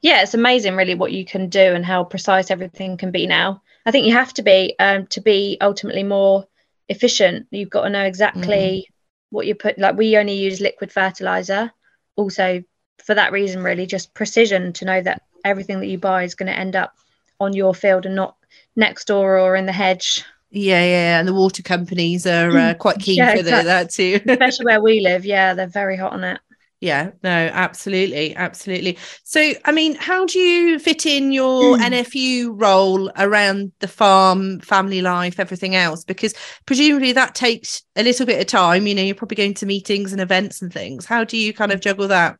yeah 0.00 0.22
it's 0.22 0.34
amazing 0.34 0.76
really 0.76 0.94
what 0.94 1.12
you 1.12 1.24
can 1.24 1.48
do 1.48 1.58
and 1.74 1.84
how 1.84 2.04
precise 2.04 2.50
everything 2.50 2.96
can 2.96 3.10
be 3.10 3.26
now 3.26 3.60
i 3.86 3.90
think 3.90 4.06
you 4.06 4.12
have 4.12 4.32
to 4.32 4.42
be 4.42 4.74
um, 4.78 5.06
to 5.08 5.20
be 5.20 5.58
ultimately 5.60 6.02
more 6.02 6.46
efficient 6.88 7.46
you've 7.50 7.70
got 7.70 7.82
to 7.82 7.90
know 7.90 8.04
exactly 8.04 8.86
what 9.34 9.46
you 9.46 9.54
put 9.54 9.78
like 9.78 9.96
we 9.96 10.16
only 10.16 10.34
use 10.34 10.60
liquid 10.60 10.92
fertilizer. 10.92 11.72
Also 12.16 12.62
for 13.04 13.14
that 13.14 13.32
reason 13.32 13.62
really 13.62 13.86
just 13.86 14.14
precision 14.14 14.72
to 14.74 14.84
know 14.84 15.02
that 15.02 15.22
everything 15.44 15.80
that 15.80 15.88
you 15.88 15.98
buy 15.98 16.22
is 16.22 16.34
going 16.34 16.46
to 16.46 16.58
end 16.58 16.76
up 16.76 16.94
on 17.40 17.52
your 17.52 17.74
field 17.74 18.06
and 18.06 18.14
not 18.14 18.36
next 18.76 19.06
door 19.06 19.38
or 19.38 19.56
in 19.56 19.66
the 19.66 19.72
hedge. 19.72 20.24
Yeah, 20.50 20.84
yeah, 20.84 21.18
and 21.18 21.26
the 21.26 21.34
water 21.34 21.64
companies 21.64 22.26
are 22.26 22.56
uh, 22.56 22.74
quite 22.74 23.00
keen 23.00 23.16
Yeah, 23.16 23.34
for 23.34 23.42
the, 23.42 23.50
that 23.50 23.90
too. 23.90 24.20
especially 24.26 24.66
where 24.66 24.80
we 24.80 25.00
live. 25.00 25.26
Yeah 25.26 25.54
they're 25.54 25.66
very 25.66 25.96
hot 25.96 26.12
on 26.12 26.24
it 26.24 26.40
Yeah, 26.84 27.12
no, 27.22 27.30
absolutely, 27.30 28.36
absolutely. 28.36 28.98
So, 29.22 29.54
I 29.64 29.72
mean, 29.72 29.94
how 29.94 30.26
do 30.26 30.38
you 30.38 30.78
fit 30.78 31.06
in 31.06 31.32
your 31.32 31.78
Mm. 31.78 31.82
NFU 31.82 32.52
role 32.52 33.10
around 33.16 33.72
the 33.78 33.88
farm, 33.88 34.60
family 34.60 35.00
life, 35.00 35.40
everything 35.40 35.74
else? 35.74 36.04
Because 36.04 36.34
presumably 36.66 37.12
that 37.12 37.34
takes 37.34 37.82
a 37.96 38.02
little 38.02 38.26
bit 38.26 38.38
of 38.38 38.48
time. 38.48 38.86
You 38.86 38.94
know, 38.96 39.02
you're 39.02 39.14
probably 39.14 39.36
going 39.36 39.54
to 39.54 39.66
meetings 39.66 40.12
and 40.12 40.20
events 40.20 40.60
and 40.60 40.70
things. 40.70 41.06
How 41.06 41.24
do 41.24 41.38
you 41.38 41.54
kind 41.54 41.72
of 41.72 41.80
juggle 41.80 42.08
that? 42.08 42.38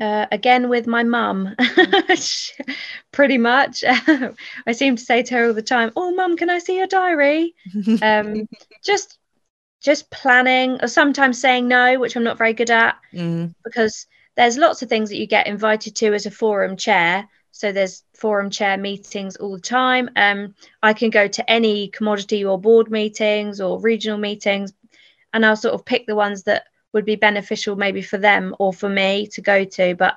uh, 0.00 0.26
again 0.32 0.68
with 0.68 0.86
my 0.86 1.02
mum 1.02 1.54
pretty 3.12 3.38
much 3.38 3.84
i 4.66 4.72
seem 4.72 4.96
to 4.96 5.02
say 5.02 5.22
to 5.22 5.34
her 5.34 5.48
all 5.48 5.54
the 5.54 5.62
time 5.62 5.90
oh 5.96 6.14
mum 6.14 6.36
can 6.36 6.48
i 6.50 6.58
see 6.58 6.78
your 6.78 6.86
diary 6.86 7.54
um, 8.02 8.48
just 8.82 9.18
just 9.80 10.10
planning 10.10 10.78
or 10.82 10.88
sometimes 10.88 11.40
saying 11.40 11.66
no 11.66 11.98
which 11.98 12.16
i'm 12.16 12.24
not 12.24 12.38
very 12.38 12.52
good 12.52 12.70
at 12.70 12.96
Mm, 13.12 13.54
because 13.64 14.06
there's 14.36 14.56
lots 14.56 14.82
of 14.82 14.88
things 14.88 15.10
that 15.10 15.18
you 15.18 15.26
get 15.26 15.46
invited 15.46 15.96
to 15.96 16.14
as 16.14 16.26
a 16.26 16.30
forum 16.30 16.76
chair. 16.76 17.28
So 17.52 17.72
there's 17.72 18.04
forum 18.16 18.48
chair 18.50 18.78
meetings 18.78 19.36
all 19.36 19.52
the 19.52 19.60
time. 19.60 20.08
Um, 20.16 20.54
i 20.82 20.92
can 20.92 21.10
go 21.10 21.26
to 21.28 21.50
any 21.50 21.88
commodity 21.88 22.44
or 22.44 22.58
board 22.58 22.90
meetings 22.90 23.60
or 23.60 23.80
regional 23.80 24.18
meetings 24.18 24.72
and 25.32 25.44
i'll 25.44 25.56
sort 25.56 25.74
of 25.74 25.84
pick 25.84 26.06
the 26.06 26.14
ones 26.14 26.44
that 26.44 26.64
would 26.92 27.04
be 27.04 27.16
beneficial 27.16 27.76
maybe 27.76 28.02
for 28.02 28.18
them 28.18 28.54
or 28.58 28.72
for 28.72 28.88
me 28.88 29.26
to 29.28 29.40
go 29.40 29.64
to. 29.64 29.94
But 29.94 30.16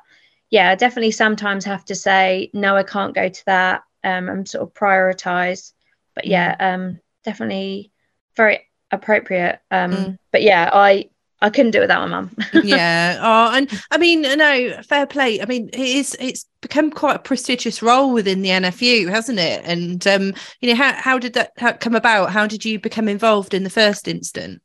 yeah 0.50 0.70
I 0.72 0.76
definitely 0.76 1.12
sometimes 1.12 1.66
have 1.66 1.86
to 1.86 1.96
say 1.96 2.50
no 2.54 2.76
i 2.76 2.84
can't 2.84 3.16
go 3.16 3.30
to 3.30 3.46
that. 3.46 3.84
Um, 4.06 4.28
and 4.30 4.48
sort 4.48 4.64
of 4.64 4.74
prioritize. 4.74 5.74
But 6.16 6.26
yeah 6.26 6.56
um, 6.60 7.00
definitely 7.24 7.92
very 8.36 8.68
appropriate 8.94 9.60
um, 9.72 9.92
Mm. 9.92 10.18
but 10.32 10.42
yeah 10.42 10.70
i 10.74 11.10
i 11.42 11.50
couldn't 11.50 11.72
do 11.72 11.80
it 11.80 11.82
without 11.82 12.08
my 12.08 12.16
mum 12.16 12.32
yeah. 12.64 13.18
Oh, 13.22 13.56
and 13.58 13.70
I 13.92 13.98
mean, 13.98 14.22
no, 14.22 14.82
fair 14.84 15.06
play. 15.06 15.42
I 15.42 15.46
mean, 15.46 15.68
it 15.74 15.80
is. 15.80 16.16
It's 16.20 16.46
become 16.62 16.90
quite 16.90 17.18
a 17.18 17.20
prestigious 17.20 17.82
role 17.84 18.14
within 18.14 18.42
the 18.42 18.50
NFU, 18.52 19.10
hasn't 19.10 19.40
it? 19.40 19.62
And 19.66 20.06
um, 20.08 20.34
you 20.62 20.70
know, 20.70 20.76
how 20.76 20.94
how 20.94 21.20
did 21.20 21.34
that 21.34 21.52
how 21.58 21.74
come 21.74 21.96
about? 21.96 22.32
How 22.32 22.48
did 22.48 22.64
you 22.64 22.80
become 22.80 23.10
involved 23.10 23.54
in 23.54 23.64
the 23.66 23.70
first 23.70 24.08
instant? 24.08 24.62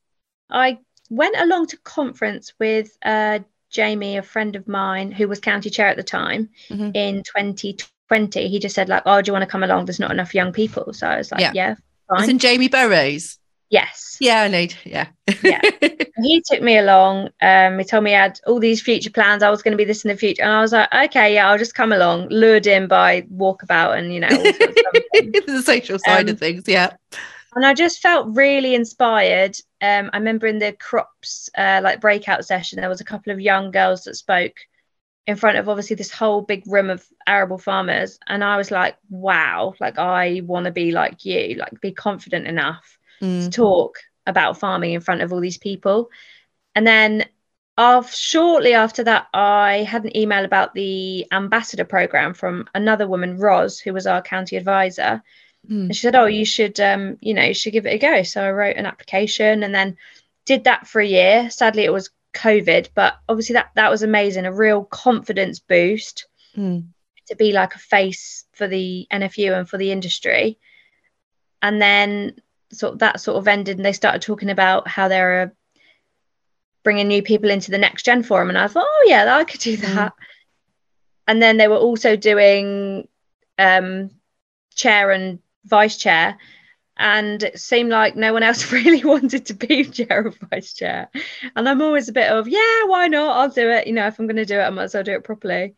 I 0.51 0.79
went 1.11 1.37
along 1.41 1.67
to 1.69 1.77
conference 1.79 2.53
with 2.61 2.97
uh, 3.05 3.41
Jamie, 3.71 4.17
a 4.19 4.23
friend 4.23 4.55
of 4.55 4.69
mine 4.69 5.11
who 5.11 5.27
was 5.27 5.41
county 5.41 5.71
chair 5.71 5.89
at 5.89 5.97
the 5.97 6.05
time 6.05 6.51
Mhm. 6.71 6.93
in 6.95 7.23
2020. 7.25 8.49
He 8.49 8.59
just 8.61 8.75
said 8.75 8.89
like, 8.89 9.03
"Oh, 9.07 9.21
do 9.21 9.29
you 9.29 9.33
want 9.33 9.43
to 9.43 9.51
come 9.51 9.65
along? 9.65 9.87
There's 9.87 9.99
not 10.01 10.13
enough 10.13 10.35
young 10.35 10.53
people." 10.53 10.93
So 10.93 11.07
I 11.09 11.17
was 11.17 11.33
like, 11.33 11.41
Yeah. 11.41 11.53
"Yeah, 11.55 11.75
fine." 12.09 12.31
in 12.31 12.39
Jamie 12.39 12.69
Burrows. 12.69 13.39
Yes. 13.71 14.17
Yeah, 14.21 14.43
I 14.43 14.49
need. 14.49 14.75
Yeah. 14.85 15.09
Yeah. 15.43 15.61
He 16.21 16.43
took 16.45 16.61
me 16.63 16.77
along. 16.77 17.29
Um, 17.41 17.79
he 17.79 17.85
told 17.85 18.03
me 18.03 18.11
he 18.11 18.15
had 18.17 18.41
all 18.45 18.59
these 18.59 18.83
future 18.83 19.09
plans. 19.11 19.45
I 19.45 19.51
was 19.51 19.63
going 19.63 19.71
to 19.71 19.79
be 19.79 19.85
this 19.85 20.05
in 20.05 20.09
the 20.09 20.17
future, 20.17 20.43
and 20.43 20.51
I 20.51 20.61
was 20.61 20.73
like, 20.73 20.93
"Okay, 20.93 21.35
yeah, 21.35 21.49
I'll 21.49 21.59
just 21.59 21.77
come 21.77 21.93
along." 21.93 22.27
Lured 22.31 22.67
in 22.67 22.89
by 22.89 23.23
walkabout 23.33 23.97
and 23.97 24.13
you 24.13 24.19
know. 24.19 24.27
All 24.29 24.43
sorts 24.53 24.81
of 25.39 25.47
the 25.47 25.63
social 25.65 25.97
side 26.01 26.29
Um, 26.29 26.33
of 26.33 26.41
things. 26.41 26.65
Yeah. 26.67 26.95
and 27.55 27.65
I 27.65 27.73
just 27.73 28.01
felt 28.01 28.35
really 28.35 28.75
inspired. 28.75 29.55
Um, 29.81 30.11
I 30.13 30.19
remember 30.19 30.49
in 30.49 30.59
the 30.59 30.73
crops 30.73 31.49
uh, 31.57 31.81
like 31.85 32.01
breakout 32.01 32.45
session, 32.45 32.81
there 32.81 32.89
was 32.89 33.01
a 33.01 33.05
couple 33.05 33.33
of 33.33 33.41
young 33.41 33.71
girls 33.71 34.03
that 34.05 34.17
spoke 34.17 34.57
in 35.29 35.37
front 35.37 35.57
of 35.59 35.69
obviously 35.69 35.95
this 35.95 36.11
whole 36.11 36.43
big 36.43 36.65
room 36.67 36.91
of 36.91 37.07
arable 37.29 37.59
farmers, 37.59 38.19
and 38.27 38.43
I 38.43 38.57
was 38.57 38.73
like, 38.73 38.97
wow, 39.09 39.75
like 39.79 40.01
I 40.01 40.43
want 40.45 40.65
to 40.65 40.73
be 40.73 40.91
like 40.91 41.25
you, 41.25 41.55
like 41.55 41.81
be 41.81 41.93
confident 41.93 42.49
enough 42.49 42.98
to 43.21 43.27
Mm. 43.27 43.53
talk 43.53 43.99
about 44.27 44.59
farming 44.59 44.93
in 44.93 45.01
front 45.01 45.23
of 45.23 45.33
all 45.33 45.41
these 45.41 45.59
people. 45.59 46.11
And 46.75 46.87
then 46.87 47.25
shortly 48.11 48.75
after 48.75 49.05
that, 49.05 49.29
I 49.33 49.87
had 49.89 50.05
an 50.05 50.17
email 50.17 50.45
about 50.45 50.75
the 50.75 51.27
ambassador 51.33 51.85
program 51.85 52.35
from 52.35 52.69
another 52.75 53.07
woman, 53.07 53.39
Roz, 53.39 53.79
who 53.79 53.93
was 53.93 54.07
our 54.07 54.21
county 54.21 54.57
advisor. 54.57 55.23
Mm. 55.69 55.83
And 55.87 55.97
she 55.97 56.03
said, 56.03 56.17
"Oh, 56.17 56.27
you 56.27 56.45
should, 56.45 56.79
um, 56.81 57.19
you 57.21 57.35
know, 57.35 57.45
you 57.45 57.55
should 57.55 57.73
give 57.73 57.87
it 57.87 57.95
a 57.95 57.99
go." 57.99 58.23
So 58.23 58.43
I 58.43 58.51
wrote 58.51 58.77
an 58.77 58.87
application 58.87 59.63
and 59.63 59.75
then 59.75 59.97
did 60.45 60.65
that 60.65 60.87
for 60.87 61.01
a 61.01 61.07
year. 61.07 61.51
Sadly, 61.51 61.85
it 61.85 61.93
was 61.93 62.11
COVID, 62.35 62.91
but 62.95 63.19
obviously 63.29 63.55
that 63.55 63.71
that 63.75 63.91
was 63.91 64.03
amazing, 64.03 64.45
a 64.47 64.53
real 64.53 64.85
confidence 64.85 65.59
boost 65.61 66.27
Mm. 66.57 66.89
to 67.27 67.37
be 67.37 67.53
like 67.53 67.75
a 67.75 67.79
face 67.79 68.45
for 68.53 68.67
the 68.67 69.07
NFU 69.11 69.53
and 69.55 69.69
for 69.69 69.79
the 69.79 69.93
industry. 69.93 70.59
And 71.63 71.81
then 71.81 72.41
sort 72.73 72.95
of 72.95 72.99
that 73.01 73.21
sort 73.21 73.37
of 73.39 73.49
ended, 73.49 73.77
and 73.77 73.85
they 73.85 73.93
started 73.93 74.23
talking 74.23 74.51
about 74.51 74.89
how 74.89 75.09
they're 75.09 75.53
bringing 76.85 77.09
new 77.09 77.23
people 77.23 77.51
into 77.51 77.71
the 77.71 77.79
next 77.79 78.05
gen 78.05 78.23
forum, 78.23 78.49
and 78.49 78.59
I 78.59 78.69
thought, 78.69 78.87
oh 78.87 79.05
yeah, 79.09 79.37
I 79.37 79.45
could 79.45 79.61
do 79.61 79.77
Mm. 79.77 79.95
that. 79.95 80.13
And 81.27 81.43
then 81.43 81.57
they 81.59 81.69
were 81.69 81.77
also 81.77 82.17
doing 82.17 83.07
um, 83.59 84.11
chair 84.75 85.11
and 85.11 85.41
vice 85.65 85.97
chair, 85.97 86.39
and 86.97 87.43
it 87.43 87.61
seemed 87.61 87.91
like 87.91 88.17
no 88.17 88.33
one 88.33 88.43
else 88.43 88.73
really 88.73 89.05
wanted 89.05 89.47
to 89.47 89.55
be 89.55 89.85
chair 89.85 90.27
or 90.27 90.35
vice 90.51 90.73
chair. 90.73 91.11
And 91.55 91.69
I'm 91.69 91.83
always 91.83 92.09
a 92.09 92.13
bit 92.13 92.31
of, 92.31 92.49
yeah, 92.49 92.85
why 92.87 93.09
not? 93.09 93.37
I'll 93.37 93.51
do 93.51 93.71
it. 93.71 93.87
You 93.87 93.93
know, 93.93 94.07
if 94.07 94.19
I'm 94.19 94.27
going 94.27 94.37
to 94.37 94.45
do 94.45 94.59
it, 94.59 94.63
I 94.63 94.71
might 94.71 94.85
as 94.85 94.95
well 94.95 95.03
do 95.03 95.13
it 95.13 95.25
properly. 95.25 95.75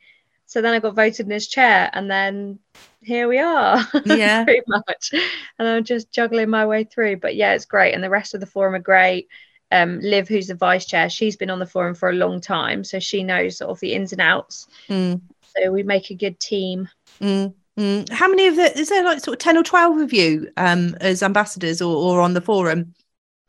So 0.50 0.60
then 0.60 0.74
I 0.74 0.80
got 0.80 0.96
voted 0.96 1.26
in 1.26 1.32
as 1.32 1.46
chair, 1.46 1.88
and 1.92 2.10
then 2.10 2.58
here 3.02 3.28
we 3.28 3.38
are. 3.38 3.86
Yeah. 4.04 4.42
pretty 4.42 4.62
much. 4.66 5.12
And 5.12 5.68
I'm 5.68 5.84
just 5.84 6.10
juggling 6.10 6.50
my 6.50 6.66
way 6.66 6.82
through. 6.82 7.18
But 7.18 7.36
yeah, 7.36 7.52
it's 7.52 7.66
great. 7.66 7.94
And 7.94 8.02
the 8.02 8.10
rest 8.10 8.34
of 8.34 8.40
the 8.40 8.46
forum 8.48 8.74
are 8.74 8.80
great. 8.80 9.28
Um, 9.70 10.00
Liv, 10.00 10.26
who's 10.26 10.48
the 10.48 10.56
vice 10.56 10.86
chair, 10.86 11.08
she's 11.08 11.36
been 11.36 11.50
on 11.50 11.60
the 11.60 11.66
forum 11.66 11.94
for 11.94 12.10
a 12.10 12.14
long 12.14 12.40
time, 12.40 12.82
so 12.82 12.98
she 12.98 13.22
knows 13.22 13.58
sort 13.58 13.70
of 13.70 13.78
the 13.78 13.94
ins 13.94 14.10
and 14.10 14.20
outs. 14.20 14.66
Mm, 14.88 15.20
So 15.56 15.70
we 15.70 15.84
make 15.84 16.10
a 16.10 16.16
good 16.16 16.40
team. 16.40 16.88
mm, 17.20 17.54
mm. 17.78 18.10
How 18.10 18.26
many 18.26 18.48
of 18.48 18.56
the 18.56 18.76
is 18.76 18.88
there 18.88 19.04
like 19.04 19.20
sort 19.20 19.36
of 19.36 19.38
10 19.38 19.56
or 19.56 19.62
12 19.62 19.98
of 19.98 20.12
you 20.12 20.50
um 20.56 20.96
as 21.00 21.22
ambassadors 21.22 21.80
or, 21.80 21.94
or 21.94 22.20
on 22.20 22.34
the 22.34 22.40
forum? 22.40 22.92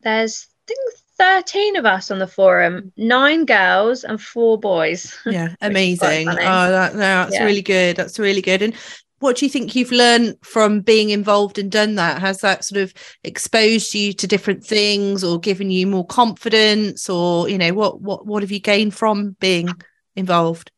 There's 0.01 0.45
I 0.51 0.63
think 0.67 0.93
13 1.21 1.75
of 1.75 1.85
us 1.85 2.09
on 2.09 2.17
the 2.17 2.25
forum, 2.25 2.91
nine 2.97 3.45
girls 3.45 4.03
and 4.03 4.19
four 4.19 4.59
boys. 4.59 5.15
Yeah, 5.25 5.49
Which 5.61 5.77
is 5.77 5.99
quite 5.99 6.23
amazing. 6.23 6.29
Oh, 6.29 6.71
that, 6.71 6.93
no, 6.93 6.99
that's 6.99 7.35
Yeah. 7.35 7.45
really 7.45 7.61
good. 7.61 7.95
That's 7.95 8.17
really 8.17 8.41
good. 8.41 8.63
And 8.63 8.73
what 9.19 9.37
do 9.37 9.45
you 9.45 9.49
think 9.51 9.75
you've 9.75 9.91
learned 9.91 10.37
from 10.41 10.81
being 10.81 11.11
involved 11.11 11.59
and 11.59 11.71
done 11.71 11.93
that? 11.95 12.19
Has 12.21 12.39
that 12.41 12.65
sort 12.65 12.81
of 12.81 12.93
exposed 13.23 13.93
you 13.93 14.13
to 14.13 14.25
different 14.25 14.65
things 14.65 15.23
or 15.23 15.39
given 15.39 15.69
you 15.69 15.85
more 15.85 16.07
confidence 16.07 17.07
or, 17.07 17.47
you 17.47 17.59
know, 17.59 17.73
what 17.73 18.01
what 18.01 18.25
what 18.25 18.41
have 18.41 18.51
you 18.51 18.59
gained 18.59 18.95
from 18.95 19.35
being 19.39 19.69
involved? 20.15 20.71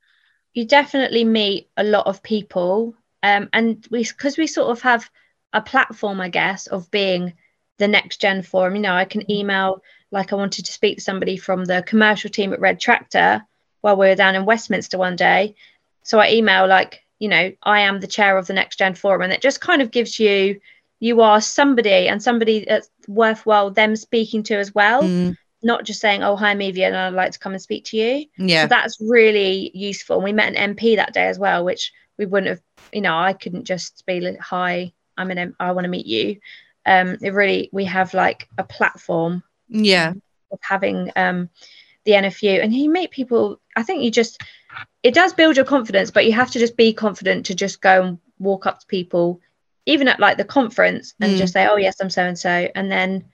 you 0.55 0.65
definitely 0.67 1.23
meet 1.23 1.67
a 1.77 1.83
lot 1.83 2.05
of 2.05 2.21
people 2.21 2.93
um, 3.23 3.49
and 3.53 3.87
we 3.89 4.03
because 4.03 4.37
we 4.37 4.45
sort 4.45 4.69
of 4.69 4.79
have 4.83 5.09
a 5.53 5.59
platform 5.61 6.21
i 6.21 6.29
guess 6.29 6.67
of 6.67 6.91
being 6.91 7.33
the 7.77 7.87
next 7.87 8.21
gen 8.21 8.41
forum 8.41 8.75
you 8.75 8.81
know 8.81 8.93
i 8.93 9.05
can 9.05 9.29
email 9.31 9.81
like 10.11 10.31
i 10.31 10.35
wanted 10.35 10.65
to 10.65 10.71
speak 10.71 10.97
to 10.97 11.03
somebody 11.03 11.37
from 11.37 11.65
the 11.65 11.83
commercial 11.87 12.29
team 12.29 12.53
at 12.53 12.59
red 12.59 12.79
tractor 12.79 13.43
while 13.81 13.97
we 13.97 14.07
were 14.07 14.15
down 14.15 14.35
in 14.35 14.45
westminster 14.45 14.97
one 14.97 15.15
day 15.15 15.55
so 16.03 16.19
i 16.19 16.29
email 16.29 16.67
like 16.67 17.01
you 17.19 17.27
know 17.27 17.51
i 17.63 17.79
am 17.81 17.99
the 17.99 18.07
chair 18.07 18.37
of 18.37 18.47
the 18.47 18.53
next 18.53 18.77
gen 18.77 18.93
forum 18.93 19.21
and 19.21 19.33
it 19.33 19.41
just 19.41 19.61
kind 19.61 19.81
of 19.81 19.91
gives 19.91 20.19
you 20.19 20.59
you 20.99 21.21
are 21.21 21.41
somebody 21.41 22.07
and 22.07 22.21
somebody 22.23 22.63
that's 22.65 22.89
worthwhile 23.07 23.69
them 23.71 23.95
speaking 23.95 24.43
to 24.43 24.55
as 24.55 24.73
well 24.73 25.03
Mm, 25.03 25.35
not 25.61 25.83
just 25.85 25.99
saying 26.01 26.23
oh 26.23 26.35
hi 26.35 26.51
i'm 26.51 26.59
Eveey 26.59 26.85
and 26.85 26.95
i'd 26.95 27.13
like 27.13 27.31
to 27.31 27.39
come 27.39 27.53
and 27.53 27.61
speak 27.61 27.85
to 27.85 27.97
you 27.97 28.25
yeah. 28.37 28.63
so 28.63 28.67
that's 28.67 28.97
really 29.01 29.71
useful. 29.73 30.17
And 30.17 30.23
we 30.23 30.33
met 30.33 30.53
an 30.53 30.75
MP 30.75 30.95
that 30.95 31.13
day 31.13 31.27
as 31.27 31.39
well, 31.39 31.63
which 31.63 31.91
we 32.17 32.25
wouldn't 32.25 32.49
have, 32.49 32.61
you 32.91 33.01
know, 33.01 33.17
I 33.17 33.33
couldn't 33.33 33.65
just 33.65 34.05
be 34.05 34.19
like, 34.19 34.39
hi, 34.39 34.93
I'm 35.17 35.31
an 35.31 35.37
M- 35.37 35.55
I 35.59 35.71
want 35.71 35.85
to 35.85 35.89
meet 35.89 36.05
you. 36.05 36.37
Um, 36.85 37.17
it 37.21 37.33
really, 37.33 37.69
we 37.71 37.85
have 37.85 38.13
like 38.13 38.47
a 38.57 38.63
platform 38.63 39.43
yeah. 39.69 40.13
of 40.51 40.59
having 40.61 41.11
um, 41.15 41.49
the 42.05 42.11
NFU 42.11 42.61
and 42.61 42.73
you 42.73 42.89
meet 42.89 43.11
people. 43.11 43.59
I 43.75 43.83
think 43.83 44.03
you 44.03 44.11
just, 44.11 44.41
it 45.01 45.13
does 45.13 45.33
build 45.33 45.55
your 45.55 45.65
confidence, 45.65 46.11
but 46.11 46.25
you 46.25 46.33
have 46.33 46.51
to 46.51 46.59
just 46.59 46.75
be 46.77 46.93
confident 46.93 47.45
to 47.47 47.55
just 47.55 47.81
go 47.81 48.03
and 48.03 48.19
walk 48.39 48.65
up 48.65 48.79
to 48.81 48.85
people, 48.87 49.39
even 49.85 50.07
at 50.07 50.19
like 50.19 50.37
the 50.37 50.43
conference 50.43 51.13
and 51.19 51.33
Mm. 51.33 51.37
just 51.37 51.53
say, 51.53 51.67
oh, 51.67 51.77
yes, 51.77 51.99
I'm 52.01 52.09
so 52.09 52.23
and 52.23 52.37
so. 52.37 52.67
And 52.75 52.91
then, 52.91 53.25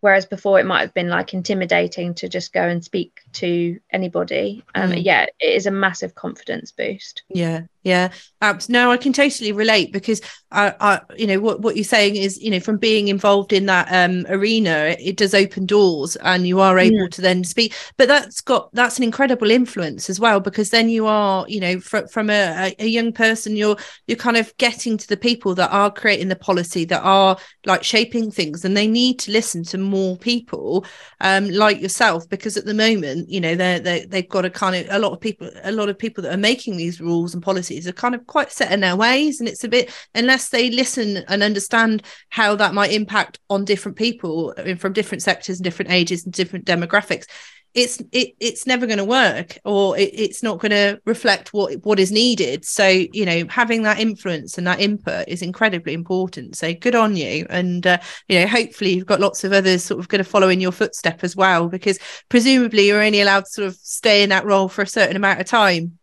whereas 0.00 0.26
before 0.26 0.60
it 0.60 0.66
might 0.66 0.80
have 0.82 0.94
been 0.94 1.08
like 1.08 1.34
intimidating 1.34 2.14
to 2.14 2.28
just 2.28 2.52
go 2.52 2.62
and 2.62 2.84
speak 2.84 3.20
to 3.32 3.78
anybody. 3.90 4.62
Um, 4.74 4.92
Mm. 4.92 5.04
Yeah, 5.04 5.26
it 5.40 5.54
is 5.54 5.66
a 5.66 5.70
massive 5.70 6.14
confidence 6.14 6.72
boost. 6.72 7.22
Yeah, 7.28 7.62
yeah. 7.88 8.10
Abs- 8.40 8.68
no, 8.68 8.90
I 8.92 8.96
can 8.96 9.12
totally 9.12 9.50
relate 9.52 9.92
because 9.92 10.20
I, 10.52 10.74
I, 10.80 11.00
you 11.16 11.26
know, 11.26 11.40
what 11.40 11.60
what 11.60 11.74
you're 11.76 11.84
saying 11.84 12.16
is, 12.16 12.40
you 12.40 12.50
know, 12.50 12.60
from 12.60 12.76
being 12.78 13.08
involved 13.08 13.52
in 13.52 13.66
that 13.66 13.88
um 13.90 14.26
arena, 14.28 14.70
it, 14.90 14.98
it 15.00 15.16
does 15.16 15.34
open 15.34 15.66
doors, 15.66 16.16
and 16.16 16.46
you 16.46 16.60
are 16.60 16.78
able 16.78 17.08
to 17.08 17.20
then 17.20 17.42
speak. 17.44 17.74
But 17.96 18.08
that's 18.08 18.40
got 18.40 18.72
that's 18.74 18.96
an 18.98 19.04
incredible 19.04 19.50
influence 19.50 20.08
as 20.08 20.20
well 20.20 20.40
because 20.40 20.70
then 20.70 20.88
you 20.88 21.06
are, 21.06 21.44
you 21.48 21.60
know, 21.60 21.80
from 21.80 22.06
from 22.08 22.30
a, 22.30 22.68
a- 22.78 22.84
a 22.84 22.86
young 22.86 23.12
person, 23.12 23.56
you're 23.56 23.76
you're 24.06 24.16
kind 24.16 24.36
of 24.36 24.56
getting 24.58 24.96
to 24.98 25.08
the 25.08 25.16
people 25.16 25.54
that 25.56 25.70
are 25.72 25.90
creating 25.90 26.28
the 26.28 26.36
policy 26.36 26.84
that 26.86 27.02
are 27.02 27.36
like 27.66 27.82
shaping 27.84 28.30
things, 28.30 28.64
and 28.64 28.76
they 28.76 28.86
need 28.86 29.18
to 29.20 29.32
listen 29.32 29.64
to 29.64 29.78
more 29.78 30.16
people 30.16 30.84
um 31.20 31.48
like 31.50 31.80
yourself 31.80 32.28
because 32.28 32.56
at 32.56 32.64
the 32.64 32.74
moment, 32.74 33.28
you 33.28 33.40
know, 33.40 33.54
they're 33.54 33.80
they 33.80 34.04
they've 34.06 34.28
got 34.28 34.44
a 34.44 34.50
kind 34.50 34.76
of 34.76 34.86
a 34.94 34.98
lot 34.98 35.12
of 35.12 35.20
people, 35.20 35.50
a 35.62 35.72
lot 35.72 35.88
of 35.88 35.98
people 35.98 36.22
that 36.22 36.32
are 36.32 36.36
making 36.38 36.76
these 36.76 37.00
rules 37.00 37.34
and 37.34 37.42
policies 37.42 37.77
are 37.86 37.92
kind 37.92 38.14
of 38.14 38.26
quite 38.26 38.50
set 38.50 38.72
in 38.72 38.80
their 38.80 38.96
ways 38.96 39.40
and 39.40 39.48
it's 39.48 39.64
a 39.64 39.68
bit 39.68 39.92
unless 40.14 40.48
they 40.48 40.70
listen 40.70 41.18
and 41.28 41.42
understand 41.42 42.02
how 42.30 42.54
that 42.54 42.74
might 42.74 42.92
impact 42.92 43.38
on 43.50 43.64
different 43.64 43.96
people 43.96 44.54
from 44.78 44.92
different 44.92 45.22
sectors 45.22 45.58
and 45.58 45.64
different 45.64 45.90
ages 45.90 46.24
and 46.24 46.32
different 46.32 46.64
demographics 46.64 47.26
it's 47.74 48.00
it, 48.12 48.34
it's 48.40 48.66
never 48.66 48.86
going 48.86 48.98
to 48.98 49.04
work 49.04 49.58
or 49.64 49.96
it, 49.96 50.10
it's 50.12 50.42
not 50.42 50.58
going 50.58 50.70
to 50.70 51.00
reflect 51.04 51.52
what 51.52 51.74
what 51.84 52.00
is 52.00 52.10
needed. 52.10 52.64
So 52.64 52.86
you 52.88 53.24
know 53.24 53.44
having 53.48 53.82
that 53.82 54.00
influence 54.00 54.58
and 54.58 54.66
that 54.66 54.80
input 54.80 55.28
is 55.28 55.42
incredibly 55.42 55.92
important. 55.92 56.56
So 56.56 56.74
good 56.74 56.94
on 56.94 57.16
you. 57.16 57.46
And 57.50 57.86
uh, 57.86 57.98
you 58.28 58.40
know 58.40 58.46
hopefully 58.46 58.94
you've 58.94 59.06
got 59.06 59.20
lots 59.20 59.44
of 59.44 59.52
others 59.52 59.84
sort 59.84 60.00
of 60.00 60.08
going 60.08 60.22
to 60.22 60.28
follow 60.28 60.48
in 60.48 60.60
your 60.60 60.72
footstep 60.72 61.22
as 61.22 61.36
well 61.36 61.68
because 61.68 61.98
presumably 62.28 62.86
you're 62.86 63.02
only 63.02 63.20
allowed 63.20 63.44
to 63.44 63.50
sort 63.50 63.68
of 63.68 63.76
stay 63.76 64.22
in 64.22 64.30
that 64.30 64.46
role 64.46 64.68
for 64.68 64.82
a 64.82 64.86
certain 64.86 65.16
amount 65.16 65.40
of 65.40 65.46
time 65.46 65.97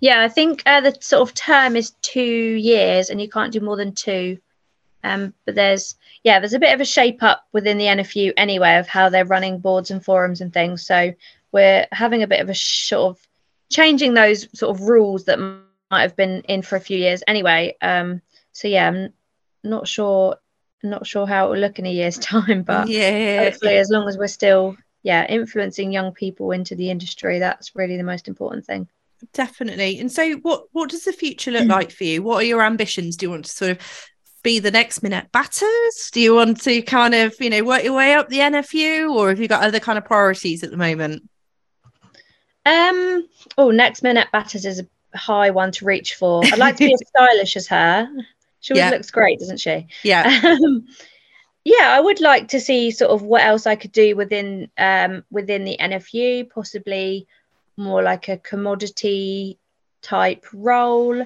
Yeah, 0.00 0.22
I 0.22 0.28
think 0.28 0.62
uh, 0.64 0.80
the 0.80 0.96
sort 1.00 1.28
of 1.28 1.34
term 1.34 1.74
is 1.76 1.90
two 2.02 2.22
years, 2.22 3.10
and 3.10 3.20
you 3.20 3.28
can't 3.28 3.52
do 3.52 3.60
more 3.60 3.76
than 3.76 3.94
two. 3.94 4.38
Um, 5.04 5.34
but 5.44 5.54
there's 5.54 5.96
yeah, 6.24 6.40
there's 6.40 6.54
a 6.54 6.58
bit 6.58 6.74
of 6.74 6.80
a 6.80 6.84
shape 6.84 7.22
up 7.22 7.46
within 7.52 7.78
the 7.78 7.86
NFU 7.86 8.32
anyway 8.36 8.76
of 8.76 8.88
how 8.88 9.08
they're 9.08 9.24
running 9.24 9.58
boards 9.58 9.90
and 9.90 10.04
forums 10.04 10.40
and 10.40 10.52
things. 10.52 10.84
So 10.86 11.14
we're 11.52 11.86
having 11.92 12.22
a 12.22 12.26
bit 12.26 12.40
of 12.40 12.48
a 12.48 12.54
sort 12.54 13.16
of 13.16 13.28
changing 13.70 14.14
those 14.14 14.48
sort 14.58 14.76
of 14.76 14.88
rules 14.88 15.24
that 15.24 15.38
might 15.38 16.02
have 16.02 16.16
been 16.16 16.42
in 16.42 16.62
for 16.62 16.76
a 16.76 16.80
few 16.80 16.98
years 16.98 17.22
anyway. 17.26 17.76
Um, 17.80 18.22
so 18.52 18.68
yeah, 18.68 18.88
I'm 18.88 19.12
not 19.62 19.88
sure 19.88 20.36
not 20.82 21.06
sure 21.06 21.26
how 21.26 21.46
it 21.46 21.50
will 21.50 21.58
look 21.58 21.78
in 21.78 21.86
a 21.86 21.92
year's 21.92 22.18
time, 22.18 22.62
but 22.62 22.88
yeah 22.88 23.44
hopefully 23.44 23.76
as 23.76 23.90
long 23.90 24.08
as 24.08 24.16
we're 24.16 24.28
still 24.28 24.76
yeah 25.02 25.26
influencing 25.26 25.92
young 25.92 26.12
people 26.12 26.50
into 26.52 26.74
the 26.74 26.90
industry, 26.90 27.38
that's 27.38 27.74
really 27.76 27.96
the 27.96 28.02
most 28.02 28.28
important 28.28 28.64
thing. 28.64 28.88
Definitely 29.32 29.98
and 29.98 30.10
so 30.12 30.34
what 30.36 30.64
what 30.72 30.90
does 30.90 31.04
the 31.04 31.12
future 31.12 31.50
look 31.50 31.66
like 31.68 31.90
for 31.90 32.04
you 32.04 32.22
what 32.22 32.36
are 32.42 32.46
your 32.46 32.62
ambitions 32.62 33.16
do 33.16 33.26
you 33.26 33.30
want 33.30 33.44
to 33.44 33.50
sort 33.50 33.72
of 33.72 33.78
be 34.44 34.58
the 34.60 34.70
next 34.70 35.02
Minette 35.02 35.32
Batters 35.32 36.10
do 36.12 36.20
you 36.20 36.34
want 36.34 36.60
to 36.62 36.82
kind 36.82 37.14
of 37.14 37.34
you 37.40 37.50
know 37.50 37.64
work 37.64 37.82
your 37.82 37.94
way 37.94 38.14
up 38.14 38.28
the 38.28 38.38
nfu 38.38 39.12
or 39.12 39.28
have 39.30 39.40
you 39.40 39.48
got 39.48 39.64
other 39.64 39.80
kind 39.80 39.98
of 39.98 40.04
priorities 40.04 40.62
at 40.62 40.70
the 40.70 40.76
moment 40.76 41.22
Um. 42.64 43.26
Oh, 43.56 43.70
next 43.70 44.02
Minette 44.02 44.30
Batters 44.32 44.64
is 44.64 44.80
a 44.80 45.18
high 45.18 45.50
one 45.50 45.72
to 45.72 45.84
reach 45.84 46.14
for. 46.14 46.44
I'd 46.44 46.58
like 46.58 46.76
to 46.76 46.84
be 46.84 46.92
as 46.92 47.00
stylish 47.08 47.56
as 47.56 47.66
her. 47.68 48.08
She 48.60 48.72
always 48.74 48.84
Yeah. 48.84 48.90
looks 48.90 49.10
great, 49.10 49.38
doesn't 49.38 49.58
she? 49.60 49.86
yeah 50.04 50.40
Um, 50.44 50.86
yeah, 51.64 51.88
I 51.92 52.00
would 52.00 52.20
like 52.20 52.48
to 52.48 52.60
see 52.60 52.90
sort 52.90 53.10
of 53.10 53.22
what 53.22 53.42
else 53.42 53.66
I 53.66 53.76
could 53.76 53.92
do 53.92 54.16
within 54.16 54.70
um 54.78 55.24
within 55.30 55.64
the 55.64 55.76
NFU, 55.80 56.48
possibly 56.50 57.26
more 57.78 58.02
like 58.02 58.28
a 58.28 58.36
commodity 58.36 59.58
type 60.02 60.44
role. 60.52 61.24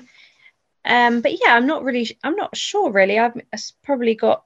Um, 0.84 1.20
but 1.20 1.32
yeah, 1.32 1.54
I'm 1.54 1.66
not 1.66 1.84
really. 1.84 2.18
I'm 2.22 2.36
not 2.36 2.56
sure 2.56 2.90
really. 2.92 3.18
I've 3.18 3.40
probably 3.82 4.14
got 4.14 4.44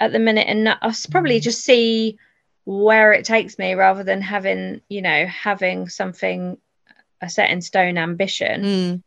at 0.00 0.12
the 0.12 0.18
minute, 0.18 0.46
and 0.48 0.68
I'll 0.68 0.92
probably 1.10 1.40
just 1.40 1.64
see 1.64 2.18
where 2.64 3.12
it 3.12 3.24
takes 3.24 3.58
me 3.58 3.74
rather 3.74 4.02
than 4.02 4.20
having 4.20 4.80
you 4.88 5.00
know 5.00 5.26
having 5.26 5.88
something 5.88 6.58
a 7.22 7.30
set 7.30 7.50
in 7.50 7.62
stone 7.62 7.96
ambition 7.96 8.62
Mm, 8.62 9.02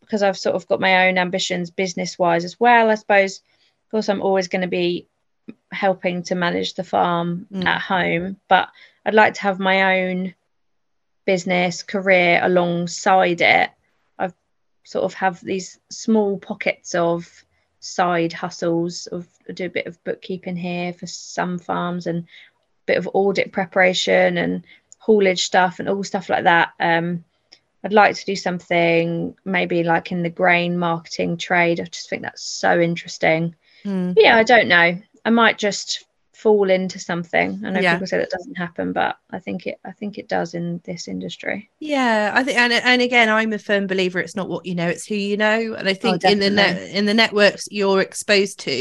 because 0.00 0.22
I've 0.22 0.38
sort 0.38 0.56
of 0.56 0.66
got 0.66 0.80
my 0.80 1.06
own 1.06 1.18
ambitions 1.18 1.70
business 1.70 2.18
wise 2.18 2.44
as 2.44 2.58
well. 2.58 2.90
I 2.90 2.94
suppose, 2.94 3.38
of 3.38 3.90
course, 3.90 4.08
I'm 4.08 4.22
always 4.22 4.48
going 4.48 4.62
to 4.62 4.68
be 4.68 5.06
helping 5.70 6.22
to 6.24 6.34
manage 6.34 6.74
the 6.74 6.84
farm 6.84 7.46
Mm. 7.52 7.66
at 7.66 7.80
home, 7.80 8.36
but 8.48 8.68
I'd 9.04 9.14
like 9.14 9.34
to 9.34 9.42
have 9.42 9.58
my 9.60 10.00
own 10.00 10.34
business 11.26 11.82
career 11.82 12.40
alongside 12.42 13.40
it. 13.42 13.70
I've 14.18 14.34
sort 14.84 15.04
of 15.04 15.14
have 15.14 15.40
these 15.40 15.78
small 15.90 16.38
pockets 16.38 16.94
of 16.94 17.44
side 17.80 18.32
hustles 18.32 19.06
of 19.08 19.26
I 19.48 19.52
do 19.52 19.66
a 19.66 19.70
bit 19.70 19.86
of 19.86 20.02
bookkeeping 20.04 20.56
here 20.56 20.92
for 20.92 21.06
some 21.06 21.58
farms 21.58 22.06
and 22.06 22.20
a 22.20 22.26
bit 22.86 22.98
of 22.98 23.08
audit 23.12 23.52
preparation 23.52 24.38
and 24.38 24.64
haulage 24.98 25.44
stuff 25.44 25.78
and 25.78 25.88
all 25.88 26.02
stuff 26.02 26.28
like 26.28 26.44
that. 26.44 26.72
Um, 26.80 27.24
I'd 27.84 27.92
like 27.92 28.16
to 28.16 28.24
do 28.24 28.34
something 28.34 29.36
maybe 29.44 29.84
like 29.84 30.10
in 30.10 30.22
the 30.22 30.30
grain 30.30 30.78
marketing 30.78 31.36
trade. 31.36 31.80
I 31.80 31.84
just 31.84 32.10
think 32.10 32.22
that's 32.22 32.42
so 32.42 32.80
interesting. 32.80 33.54
mm. 33.84 34.14
Yeah, 34.16 34.36
I 34.36 34.42
don't 34.42 34.68
know. 34.68 34.98
I 35.24 35.30
might 35.30 35.58
just 35.58 36.05
fall 36.42 36.70
into 36.70 36.98
something. 36.98 37.62
I 37.64 37.70
know 37.70 37.80
Yeah. 37.80 37.92
people 37.92 38.06
say 38.06 38.18
that 38.18 38.30
doesn't 38.30 38.56
happen, 38.58 38.92
but 38.92 39.18
I 39.30 39.38
think 39.38 39.66
it 39.66 39.78
I 39.84 39.92
think 39.92 40.18
it 40.18 40.28
does 40.28 40.54
in 40.54 40.80
this 40.84 41.08
industry. 41.08 41.70
Yeah, 41.78 42.32
I 42.34 42.42
think, 42.42 42.56
and 42.56 42.72
and 42.72 43.02
again, 43.02 43.28
I'm 43.28 43.52
a 43.52 43.58
firm 43.58 43.86
believer. 43.86 44.18
It's 44.18 44.34
not 44.34 44.48
what 44.48 44.64
you 44.64 44.74
know; 44.74 44.88
it's 44.88 45.06
who 45.06 45.14
you 45.14 45.36
know. 45.36 45.74
And 45.74 45.86
I 45.86 45.92
oh, 46.02 46.16
think 46.16 46.24
in 46.24 46.38
the 46.38 46.48
net 46.48 46.78
in 46.90 47.04
the 47.04 47.12
networks 47.12 47.68
you're 47.70 48.00
exposed 48.00 48.60
to, 48.60 48.72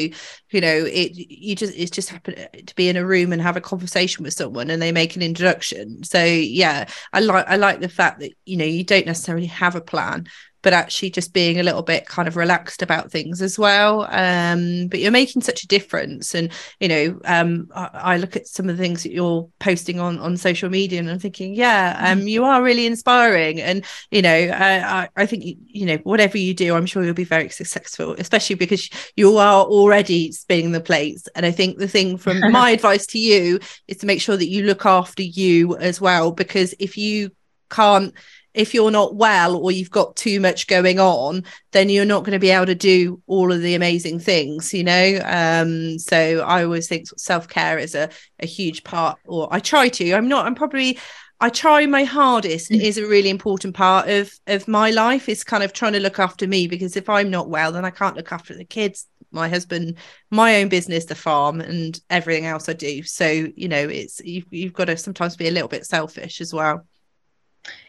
you 0.52 0.62
know, 0.62 0.86
it 0.86 1.12
you 1.13 1.56
just 1.58 1.74
it's 1.76 1.91
just 1.91 2.10
happen 2.10 2.36
to 2.65 2.76
be 2.76 2.88
in 2.88 2.96
a 2.96 3.06
room 3.06 3.34
and 3.34 3.41
have 3.41 3.58
a 3.58 3.62
conversation 3.62 4.24
with 4.24 4.34
someone, 4.34 4.70
and 4.70 4.82
they 4.82 4.94
make 4.94 5.18
an 5.18 5.22
introduction. 5.22 6.04
So 6.06 6.24
yeah, 6.24 6.88
I 7.12 7.20
like 7.20 7.48
I 7.50 7.58
like 7.58 7.82
the 7.82 7.89
fact 7.89 8.22
that 8.22 8.32
you 8.46 8.56
know 8.56 8.65
you 8.65 8.86
don't 8.86 9.06
necessarily 9.06 9.48
have 9.48 9.76
a 9.76 9.82
plan, 9.82 10.28
but 10.65 10.73
actually 10.73 11.12
just 11.12 11.32
being 11.32 11.60
a 11.60 11.63
little 11.63 11.84
bit 11.84 12.08
kind 12.08 12.28
of 12.28 12.36
relaxed 12.36 12.82
about 12.82 13.12
things 13.12 13.39
as 13.39 13.60
well. 13.60 14.08
Um, 14.10 14.88
but 14.88 14.99
you're 14.99 15.12
making 15.12 15.43
such 15.43 15.63
a 15.63 15.67
difference, 15.67 16.34
and 16.34 16.51
you 16.80 16.88
know, 16.88 17.19
um, 17.25 17.69
I, 17.75 17.89
I 17.93 18.17
look 18.17 18.36
at 18.36 18.47
some 18.47 18.67
of 18.67 18.75
the 18.75 18.82
things 18.82 19.04
that 19.04 19.12
you're 19.12 19.47
posting 19.60 19.99
on 19.99 20.17
on 20.17 20.38
social 20.38 20.71
media, 20.71 20.97
and 20.97 21.08
I'm 21.08 21.19
thinking, 21.19 21.54
yeah, 21.54 21.95
um, 21.99 22.28
you 22.28 22.43
are 22.45 22.63
really 22.63 22.88
inspiring, 22.88 23.62
and 23.62 23.86
you 24.10 24.23
know, 24.23 24.34
I, 24.34 25.08
I, 25.15 25.28
think 25.28 25.43
you 25.67 25.86
know, 25.86 25.97
whatever 25.97 26.39
you 26.39 26.56
do, 26.56 26.73
I'm 26.73 26.88
sure 26.88 27.04
you'll 27.04 27.13
be 27.13 27.23
very 27.23 27.49
successful, 27.49 28.15
especially 28.17 28.56
because 28.56 28.89
you 29.15 29.38
are 29.38 29.63
already 29.65 30.32
spinning 30.32 30.71
the 30.71 30.82
plates. 30.82 31.30
And 31.36 31.45
I 31.45 31.51
think 31.51 31.78
the 31.78 31.88
thing 31.88 32.17
from 32.17 32.39
my 32.51 32.71
advice 32.71 33.06
to 33.08 33.19
you 33.19 33.60
is 33.88 33.97
to 33.97 34.08
make 34.08 34.19
sure 34.19 34.36
that 34.36 34.49
you 34.49 34.63
look 34.63 34.88
after 34.88 35.21
you 35.21 35.78
as 35.78 36.01
well, 36.01 36.32
because 36.32 36.73
if 36.80 36.97
you 36.97 37.30
can't 37.69 38.15
if 38.56 38.74
you're 38.74 38.91
not 38.91 39.15
well 39.15 39.56
or 39.56 39.72
you've 39.72 39.91
got 39.91 40.15
too 40.15 40.39
much 40.39 40.68
going 40.68 41.00
on 41.00 41.44
then 41.72 41.89
you're 41.89 42.06
not 42.06 42.24
going 42.24 42.34
to 42.34 42.39
be 42.39 42.50
able 42.50 42.65
to 42.65 42.76
do 42.76 43.22
all 43.28 43.52
of 43.52 43.62
the 43.62 43.76
amazing 43.76 44.20
things 44.20 44.74
you 44.74 44.84
know 44.84 45.20
um 45.26 45.98
so 46.00 46.39
i 46.41 46.63
always 46.63 46.88
think 46.88 47.08
self-care 47.18 47.78
is 47.78 47.96
a, 47.96 48.10
a 48.39 48.46
huge 48.46 48.84
part 48.84 49.18
or 49.26 49.48
i 49.52 49.60
try 49.60 49.88
to 49.89 50.13
i'm 50.13 50.28
not 50.28 50.46
i'm 50.46 50.56
probably 50.56 50.98
I 51.41 51.50
try 51.50 51.86
my 51.86 52.06
hardest. 52.06 52.72
It 52.72 52.82
is 52.82 52.98
a 52.98 53.08
really 53.08 53.30
important 53.30 53.76
part 53.76 54.10
of 54.10 54.32
of 54.48 54.68
my 54.68 54.89
life. 54.91 55.28
Is 55.28 55.44
kind 55.44 55.63
of 55.63 55.74
trying 55.74 55.94
to 55.94 56.00
look 56.00 56.18
after 56.18 56.48
me 56.48 56.68
because 56.68 56.96
if 56.96 57.10
I'm 57.10 57.30
not 57.30 57.50
well, 57.50 57.72
then 57.74 57.84
I 57.84 57.89
can't 57.89 58.15
look 58.15 58.32
after 58.32 58.56
the 58.56 58.63
kids, 58.63 59.08
my 59.32 59.50
husband, 59.50 59.98
my 60.32 60.62
own 60.62 60.70
business, 60.70 61.06
the 61.06 61.15
farm, 61.15 61.60
and 61.60 62.00
everything 62.10 62.46
else 62.46 62.70
I 62.70 62.74
do. 62.74 63.04
So 63.04 63.28
you 63.28 63.68
know, 63.68 63.88
it's 63.88 64.22
you've, 64.22 64.46
you've 64.50 64.74
got 64.74 64.86
to 64.86 64.98
sometimes 64.98 65.36
be 65.36 65.48
a 65.48 65.52
little 65.52 65.68
bit 65.68 65.86
selfish 65.86 66.39
as 66.39 66.54
well. 66.54 66.86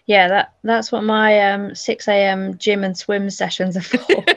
Yeah, 0.06 0.28
that 0.28 0.54
that's 0.62 0.92
what 0.92 1.02
my 1.02 1.50
um 1.50 1.74
6 1.74 2.08
a.m. 2.08 2.56
gym 2.58 2.84
and 2.84 2.96
swim 2.96 3.28
sessions 3.30 3.76
are 3.76 3.82
for. 3.82 4.24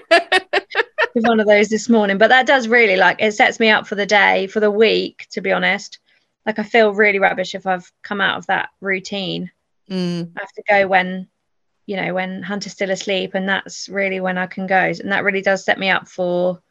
One 1.14 1.40
of 1.40 1.48
those 1.48 1.70
this 1.70 1.90
morning, 1.90 2.18
but 2.18 2.30
that 2.30 2.48
does 2.48 2.68
really 2.68 2.96
like 2.96 3.22
it 3.22 3.34
sets 3.34 3.60
me 3.60 3.70
up 3.70 3.88
for 3.88 3.96
the 3.96 4.06
day, 4.06 4.48
for 4.48 4.60
the 4.60 4.72
week, 4.72 5.28
to 5.32 5.42
be 5.42 5.52
honest. 5.52 6.00
Like 6.46 6.60
I 6.60 6.64
feel 6.64 6.94
really 6.94 7.20
rubbish 7.20 7.56
if 7.56 7.68
I've 7.68 7.92
come 8.04 8.22
out 8.22 8.38
of 8.38 8.48
that 8.48 8.70
routine. 8.82 9.52
Mm, 9.90 10.32
I 10.36 10.40
have 10.40 10.52
to 10.54 10.64
go 10.68 10.88
when, 10.88 11.28
you 11.86 11.98
know, 11.98 12.14
when 12.14 12.42
Hunter's 12.42 12.74
still 12.74 12.92
asleep, 12.92 13.32
and 13.34 13.48
that's 13.50 13.90
really 13.90 14.20
when 14.20 14.38
I 14.38 14.48
can 14.48 14.68
go. 14.68 14.76
And 14.76 15.12
that 15.12 15.24
really 15.24 15.42
does 15.42 15.66
set 15.66 15.80
me 15.80 15.90
up 15.90 16.08
for 16.08 16.62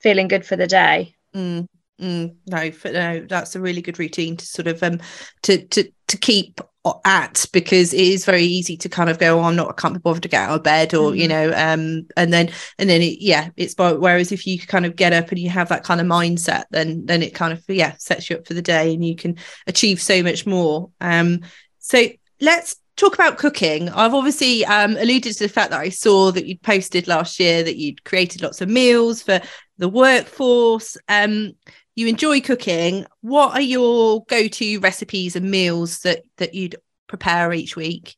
feeling 0.00 0.28
good 0.28 0.44
for 0.44 0.56
the 0.56 0.66
day. 0.66 1.14
mm, 1.34 1.66
mm. 2.00 2.34
No, 2.46 2.70
for, 2.70 2.90
no, 2.90 3.26
that's 3.28 3.56
a 3.56 3.60
really 3.60 3.82
good 3.82 3.98
routine 3.98 4.36
to 4.36 4.46
sort 4.46 4.66
of 4.66 4.82
um 4.82 5.00
to 5.42 5.64
to 5.68 5.90
to 6.08 6.18
keep 6.18 6.60
at 7.06 7.46
because 7.52 7.94
it 7.94 8.00
is 8.00 8.26
very 8.26 8.42
easy 8.42 8.76
to 8.76 8.90
kind 8.90 9.08
of 9.08 9.18
go, 9.18 9.40
oh, 9.40 9.44
I'm 9.44 9.56
not, 9.56 9.70
I 9.70 9.72
can't 9.72 9.94
be 9.94 10.00
bothered 10.00 10.22
to 10.24 10.28
get 10.28 10.42
out 10.50 10.56
of 10.56 10.62
bed, 10.62 10.92
or 10.92 11.14
you 11.14 11.24
Mhm. 11.26 11.28
know, 11.30 11.52
um, 11.56 12.06
and 12.16 12.30
then 12.32 12.50
and 12.78 12.90
then 12.90 13.00
it, 13.00 13.20
yeah, 13.20 13.48
it's 13.56 13.74
by 13.74 13.92
whereas 13.94 14.32
if 14.32 14.46
you 14.46 14.58
kind 14.58 14.84
of 14.84 14.94
get 14.96 15.14
up 15.14 15.30
and 15.30 15.38
you 15.38 15.48
have 15.48 15.70
that 15.70 15.84
kind 15.84 16.00
of 16.00 16.06
mindset, 16.06 16.64
then 16.70 17.06
then 17.06 17.22
it 17.22 17.34
kind 17.34 17.52
of 17.52 17.62
yeah 17.68 17.94
sets 17.98 18.28
you 18.28 18.36
up 18.36 18.46
for 18.46 18.54
the 18.54 18.62
day, 18.62 18.92
and 18.92 19.04
you 19.04 19.16
can 19.16 19.36
achieve 19.66 20.00
so 20.00 20.22
much 20.22 20.46
more. 20.46 20.90
Um, 21.00 21.40
so 21.78 22.06
let's 22.40 22.76
talk 22.96 23.14
about 23.14 23.38
cooking. 23.38 23.88
I've 23.88 24.14
obviously 24.14 24.64
um 24.66 24.96
alluded 24.98 25.32
to 25.32 25.44
the 25.44 25.48
fact 25.48 25.70
that 25.70 25.80
I 25.80 25.88
saw 25.88 26.32
that 26.32 26.46
you'd 26.46 26.62
posted 26.62 27.08
last 27.08 27.40
year 27.40 27.62
that 27.62 27.76
you'd 27.76 28.04
created 28.04 28.42
lots 28.42 28.60
of 28.60 28.68
meals 28.68 29.22
for 29.22 29.40
the 29.78 29.88
workforce. 29.88 30.98
Um, 31.08 31.52
you 31.94 32.08
enjoy 32.08 32.40
cooking. 32.40 33.06
What 33.20 33.52
are 33.52 33.60
your 33.60 34.24
go-to 34.24 34.78
recipes 34.80 35.36
and 35.36 35.50
meals 35.50 36.00
that 36.00 36.24
that 36.36 36.54
you'd 36.54 36.76
prepare 37.06 37.52
each 37.52 37.76
week? 37.76 38.16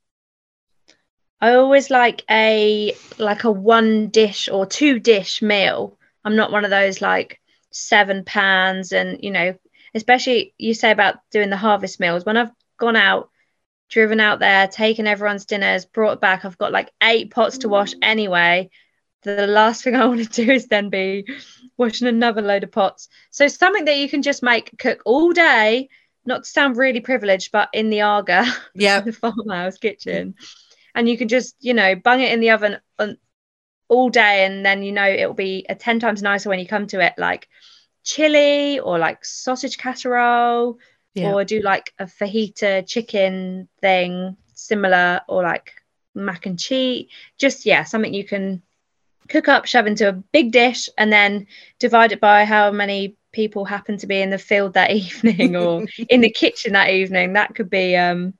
I 1.41 1.55
always 1.55 1.91
like 1.91 2.25
a 2.31 2.95
like 3.19 3.45
a 3.45 3.51
one 3.51 4.09
dish 4.09 4.49
or 4.49 4.67
two 4.67 4.99
dish 4.99 5.43
meal. 5.43 5.99
I'm 6.25 6.37
not 6.37 6.53
one 6.53 6.65
of 6.65 6.71
those 6.71 7.01
like 7.01 7.41
seven 7.71 8.25
pans 8.25 8.93
and 8.93 9.23
you 9.23 9.31
know, 9.31 9.55
especially 9.95 10.55
you 10.57 10.73
say 10.75 10.91
about 10.91 11.17
doing 11.31 11.51
the 11.51 11.57
harvest 11.57 12.01
meals. 12.01 12.25
When 12.25 12.37
I've 12.39 12.53
gone 12.79 12.97
out, 12.97 13.31
driven 13.91 14.19
out 14.19 14.39
there, 14.39 14.67
taken 14.67 15.07
everyone's 15.07 15.45
dinners, 15.45 15.85
brought 15.85 16.21
back, 16.21 16.45
I've 16.45 16.59
got 16.59 16.73
like 16.73 16.91
eight 17.03 17.31
pots 17.31 17.59
to 17.59 17.69
wash 17.69 17.95
mm. 17.95 17.99
anyway. 18.03 18.71
The 19.27 19.47
last 19.47 19.83
thing 19.85 19.97
I 19.97 20.07
want 20.07 20.23
to 20.33 20.45
do 20.45 20.53
is 20.53 20.69
then 20.69 20.89
be 20.89 21.27
washing 21.77 22.09
another 22.09 22.43
load 22.43 22.65
of 22.65 22.73
pots. 22.73 23.09
So 23.31 23.49
something 23.49 23.85
that 23.87 23.99
you 23.99 24.09
can 24.09 24.23
just 24.23 24.43
make 24.43 24.79
cook 24.79 25.03
all 25.05 25.33
day, 25.33 25.89
not 26.25 26.45
to 26.45 26.51
sound 26.51 26.77
really 26.77 27.01
privileged, 27.01 27.53
but 27.53 27.69
in 27.73 27.91
the 27.91 28.03
Aga 28.03 28.47
Yeah, 28.75 29.01
the 29.01 29.13
farmhouse 29.13 29.79
kitchen 29.79 30.35
and 30.95 31.09
you 31.09 31.19
can 31.19 31.29
just 31.29 31.57
you 31.61 31.75
know 31.75 31.95
bung 31.95 32.21
it 32.21 32.33
in 32.33 32.41
the 32.41 32.51
oven 32.51 32.79
on, 32.99 33.19
all 33.89 34.11
day 34.11 34.45
and 34.45 34.65
then 34.67 34.83
you 34.83 34.93
know 34.93 35.07
it'll 35.07 35.35
be 35.35 35.67
a 35.69 35.75
10 35.75 36.01
times 36.01 36.23
nicer 36.23 36.49
when 36.49 36.59
you 36.59 36.67
come 36.67 36.87
to 36.89 37.01
it 37.01 37.15
like 37.19 37.49
chili 38.03 38.81
or 38.81 38.99
like 38.99 39.25
sausage 39.25 39.79
casserole 39.79 40.79
Yeah. 41.15 41.33
or 41.33 41.45
do 41.45 41.61
like 41.61 41.93
a 41.99 42.05
fajita 42.07 42.87
chicken 42.87 43.69
thing 43.81 44.37
similar 44.55 45.21
or 45.29 45.43
like 45.43 45.73
mac 46.15 46.47
and 46.47 46.59
cheese 46.59 47.09
just 47.39 47.67
yeah 47.67 47.85
something 47.85 48.15
you 48.15 48.25
can 48.25 48.63
cook 49.29 49.49
up 49.49 49.67
shove 49.67 49.87
into 49.87 50.09
a 50.09 50.13
big 50.13 50.53
dish 50.53 50.89
and 50.99 51.13
then 51.13 51.47
divide 51.79 52.13
it 52.13 52.21
by 52.21 52.45
how 52.45 52.71
many 52.71 53.17
people 53.33 53.65
happen 53.65 53.99
to 53.99 54.07
be 54.07 54.21
in 54.21 54.31
the 54.31 54.39
field 54.39 54.75
that 54.75 54.91
evening 54.93 55.57
or 55.57 55.85
in 56.09 56.21
the 56.21 56.31
kitchen 56.31 56.73
that 56.73 56.91
evening 56.91 57.35
that 57.35 57.55
could 57.55 57.71
be 57.71 57.97
um 57.97 58.35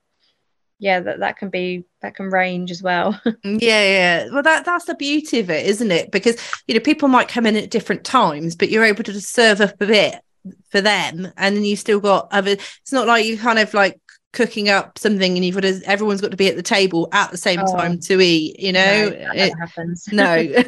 yeah 0.79 0.99
that, 0.99 1.19
that 1.19 1.37
can 1.37 1.49
be 1.49 1.83
that 2.01 2.15
can 2.15 2.29
range 2.29 2.71
as 2.71 2.83
well 2.83 3.19
yeah, 3.43 3.83
yeah. 3.83 4.27
Well, 4.31 4.43
that 4.43 4.65
that's 4.65 4.85
the 4.85 4.95
beauty 4.95 5.39
of 5.39 5.49
it, 5.49 5.65
isn't 5.65 5.91
it? 5.91 6.11
Because 6.11 6.37
you 6.67 6.75
know 6.75 6.79
people 6.79 7.07
might 7.07 7.27
come 7.27 7.45
in 7.45 7.55
at 7.55 7.71
different 7.71 8.03
times, 8.03 8.55
but 8.55 8.69
you're 8.69 8.83
able 8.83 9.03
to 9.03 9.13
just 9.13 9.33
serve 9.33 9.61
up 9.61 9.79
a 9.81 9.87
bit 9.87 10.21
for 10.69 10.81
them, 10.81 11.31
and 11.37 11.55
then 11.55 11.63
you 11.63 11.75
still 11.75 11.99
got 11.99 12.27
other. 12.31 12.51
It's 12.51 12.91
not 12.91 13.07
like 13.07 13.25
you 13.25 13.37
kind 13.37 13.59
of 13.59 13.73
like 13.73 13.99
cooking 14.33 14.69
up 14.69 14.97
something 14.99 15.35
and 15.35 15.43
you've 15.45 15.55
got 15.55 15.61
to 15.61 15.81
everyone's 15.85 16.21
got 16.21 16.31
to 16.31 16.37
be 16.37 16.47
at 16.47 16.55
the 16.55 16.61
table 16.61 17.07
at 17.11 17.31
the 17.31 17.37
same 17.37 17.59
Oh. 17.61 17.75
time 17.75 17.99
to 18.01 18.21
eat 18.21 18.59
you 18.59 18.71
know? 18.71 19.09
No, 19.09 19.31
It- 19.33 19.53
happens. 19.59 20.07
No. 20.11 20.53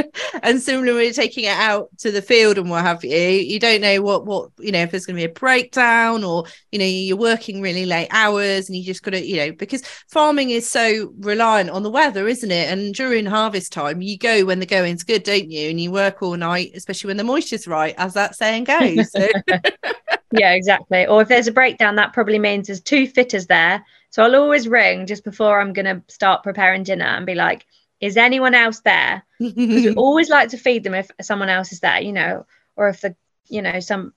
And 0.42 0.60
similarly 0.60 1.12
taking 1.12 1.44
it 1.44 1.48
out 1.56 1.88
to 1.98 2.10
the 2.10 2.22
field 2.22 2.56
and 2.58 2.70
what 2.70 2.82
have 2.82 3.04
you 3.04 3.16
you 3.16 3.58
don't 3.60 3.80
know 3.80 4.00
what 4.00 4.24
what 4.26 4.50
you 4.58 4.72
know 4.72 4.80
if 4.82 4.90
there's 4.90 5.04
going 5.06 5.16
to 5.16 5.20
be 5.26 5.30
a 5.30 5.34
breakdown 5.34 6.24
or 6.24 6.44
you 6.72 6.78
know 6.78 6.84
you're 6.84 7.16
working 7.16 7.60
really 7.60 7.84
late 7.84 8.08
hours 8.10 8.68
and 8.68 8.76
you 8.76 8.84
just 8.84 9.02
got 9.02 9.10
to 9.12 9.24
you 9.24 9.36
know 9.36 9.52
because 9.52 9.82
farming 10.08 10.50
is 10.50 10.68
so 10.68 11.12
reliant 11.18 11.70
on 11.70 11.82
the 11.82 11.90
weather 11.90 12.26
isn't 12.26 12.50
it? 12.50 12.72
And 12.72 12.94
during 12.94 13.26
harvest 13.26 13.72
time 13.72 14.00
you 14.00 14.16
go 14.16 14.44
when 14.44 14.60
the 14.60 14.66
going's 14.66 15.02
good 15.04 15.22
don't 15.24 15.50
you? 15.50 15.68
And 15.70 15.80
you 15.80 15.90
work 15.92 16.22
all 16.22 16.36
night 16.36 16.72
especially 16.74 17.08
when 17.08 17.16
the 17.18 17.24
moisture's 17.24 17.66
right 17.68 17.94
as 17.98 18.14
that 18.14 18.34
saying 18.36 18.64
goes. 18.64 19.10
so 19.12 19.28
yeah 20.32 20.52
exactly. 20.52 21.06
Or 21.06 21.22
if 21.22 21.28
there's 21.28 21.48
a 21.48 21.52
breakdown 21.52 21.96
that 21.96 22.12
probably 22.12 22.38
means 22.38 22.66
there's 22.66 22.80
two 22.80 23.06
fitters 23.06 23.46
there. 23.46 23.84
So 24.10 24.24
i'll 24.24 24.36
always 24.36 24.66
ring 24.68 25.06
just 25.06 25.24
before 25.24 25.60
i'm 25.60 25.72
going 25.72 25.86
to 25.86 26.02
start 26.12 26.42
preparing 26.42 26.82
dinner 26.82 27.04
and 27.04 27.26
be 27.26 27.34
like 27.34 27.66
is 28.00 28.16
anyone 28.16 28.54
else 28.54 28.80
there? 28.80 29.22
Because 29.38 29.84
we 29.84 29.92
always 29.96 30.30
like 30.30 30.48
to 30.50 30.56
feed 30.56 30.84
them 30.84 30.94
if 30.94 31.10
someone 31.20 31.50
else 31.50 31.70
is 31.72 31.80
there 31.80 32.00
you 32.00 32.12
know 32.12 32.46
or 32.76 32.88
if 32.88 33.00
the 33.02 33.14
you 33.48 33.62
know 33.62 33.80
some 33.80 34.12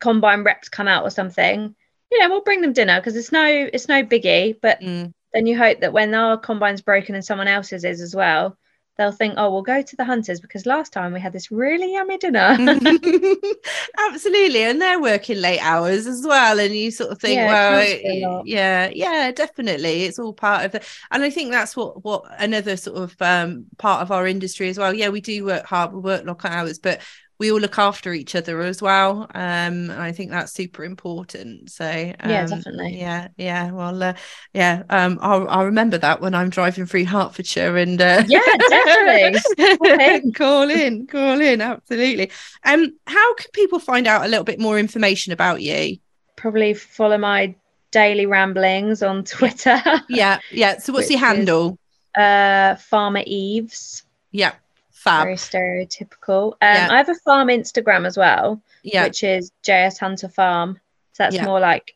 combine 0.00 0.42
reps 0.44 0.68
come 0.68 0.88
out 0.88 1.04
or 1.04 1.10
something. 1.10 1.74
You 2.10 2.18
know 2.20 2.28
we'll 2.30 2.42
bring 2.42 2.62
them 2.62 2.72
dinner 2.72 2.98
because 3.00 3.16
it's 3.16 3.32
no 3.32 3.44
it's 3.72 3.88
no 3.88 4.02
biggie. 4.02 4.56
But 4.60 4.80
Mm. 4.80 5.12
then 5.32 5.46
you 5.46 5.56
hope 5.58 5.80
that 5.80 5.92
when 5.92 6.14
our 6.14 6.36
combine's 6.38 6.80
broken 6.82 7.14
and 7.14 7.24
someone 7.24 7.48
else's 7.48 7.84
is 7.84 8.00
as 8.00 8.14
well 8.14 8.56
they'll 8.98 9.12
think 9.12 9.34
oh 9.36 9.50
we'll 9.52 9.62
go 9.62 9.82
to 9.82 9.96
the 9.96 10.04
hunters 10.04 10.40
because 10.40 10.66
last 10.66 10.92
time 10.92 11.12
we 11.12 11.20
had 11.20 11.32
this 11.32 11.50
really 11.50 11.92
yummy 11.94 12.18
dinner 12.18 12.58
Absolutely, 13.98 14.62
and 14.62 14.80
they're 14.80 15.00
working 15.00 15.38
late 15.40 15.60
hours 15.60 16.06
as 16.06 16.24
well, 16.26 16.58
and 16.58 16.74
you 16.74 16.90
sort 16.90 17.10
of 17.10 17.18
think, 17.20 17.34
Yeah, 17.34 17.46
well, 17.46 17.80
counts 17.80 17.94
for 17.94 18.08
a 18.10 18.14
lot. 18.16 18.46
yeah, 18.46 18.88
yeah, 18.92 19.30
definitely, 19.32 20.04
it's 20.04 20.18
all 20.18 20.32
part 20.32 20.64
of 20.64 20.74
it, 20.74 20.84
and 21.10 21.22
I 21.22 21.30
think 21.30 21.50
that's 21.50 21.76
what 21.76 22.04
what 22.04 22.24
another 22.38 22.76
sort 22.76 22.98
of 22.98 23.22
um, 23.22 23.66
part 23.78 24.02
of 24.02 24.10
our 24.10 24.26
industry 24.26 24.68
as 24.68 24.78
well. 24.78 24.94
Yeah, 24.94 25.08
we 25.10 25.20
do 25.20 25.44
work 25.44 25.66
hard, 25.66 25.92
we 25.92 26.00
work 26.00 26.24
long 26.24 26.40
hours, 26.44 26.78
but 26.78 27.00
we 27.38 27.52
all 27.52 27.60
look 27.60 27.78
after 27.78 28.12
each 28.12 28.34
other 28.34 28.60
as 28.62 28.82
well. 28.82 29.22
Um, 29.34 29.90
and 29.90 29.92
I 29.92 30.12
think 30.12 30.30
that's 30.30 30.52
super 30.52 30.84
important. 30.84 31.70
So 31.70 31.84
um, 31.86 32.30
yeah, 32.30 32.46
definitely. 32.46 32.98
Yeah, 32.98 33.28
yeah. 33.36 33.70
Well, 33.70 34.02
uh, 34.02 34.14
yeah. 34.52 34.82
Um, 34.90 35.18
I'll, 35.22 35.48
I'll 35.48 35.64
remember 35.64 35.98
that 35.98 36.20
when 36.20 36.34
I'm 36.34 36.50
driving 36.50 36.86
through 36.86 37.04
Hertfordshire 37.04 37.76
and 37.76 38.00
uh, 38.00 38.24
yeah, 38.26 38.40
definitely. 38.68 40.32
call 40.32 40.68
in, 40.68 41.06
call 41.06 41.40
in, 41.40 41.60
absolutely. 41.60 42.32
Um, 42.64 42.96
how 43.06 43.34
can 43.34 43.50
people 43.52 43.78
find 43.78 44.06
out 44.06 44.24
a 44.24 44.28
little 44.28 44.44
bit 44.44 44.58
more 44.58 44.78
information 44.78 45.32
about 45.32 45.62
you? 45.62 45.98
Probably 46.36 46.74
follow 46.74 47.18
my 47.18 47.54
daily 47.92 48.26
ramblings 48.26 49.02
on 49.02 49.24
Twitter. 49.24 49.80
yeah, 50.08 50.40
yeah. 50.50 50.78
So 50.78 50.92
what's 50.92 51.10
your 51.10 51.20
handle? 51.20 51.78
Is, 52.16 52.20
uh, 52.20 52.76
Farmer 52.80 53.22
Eves. 53.26 54.04
Yeah. 54.32 54.54
Fab. 54.98 55.24
Very 55.24 55.36
stereotypical. 55.36 56.52
Um, 56.54 56.58
yeah. 56.60 56.88
I 56.90 56.96
have 56.96 57.08
a 57.08 57.14
farm 57.14 57.48
Instagram 57.48 58.04
as 58.04 58.16
well, 58.16 58.60
yeah. 58.82 59.04
which 59.04 59.22
is 59.22 59.52
JS 59.64 59.98
Hunter 59.98 60.28
Farm. 60.28 60.80
So 61.12 61.22
that's 61.22 61.36
yeah. 61.36 61.44
more 61.44 61.60
like 61.60 61.94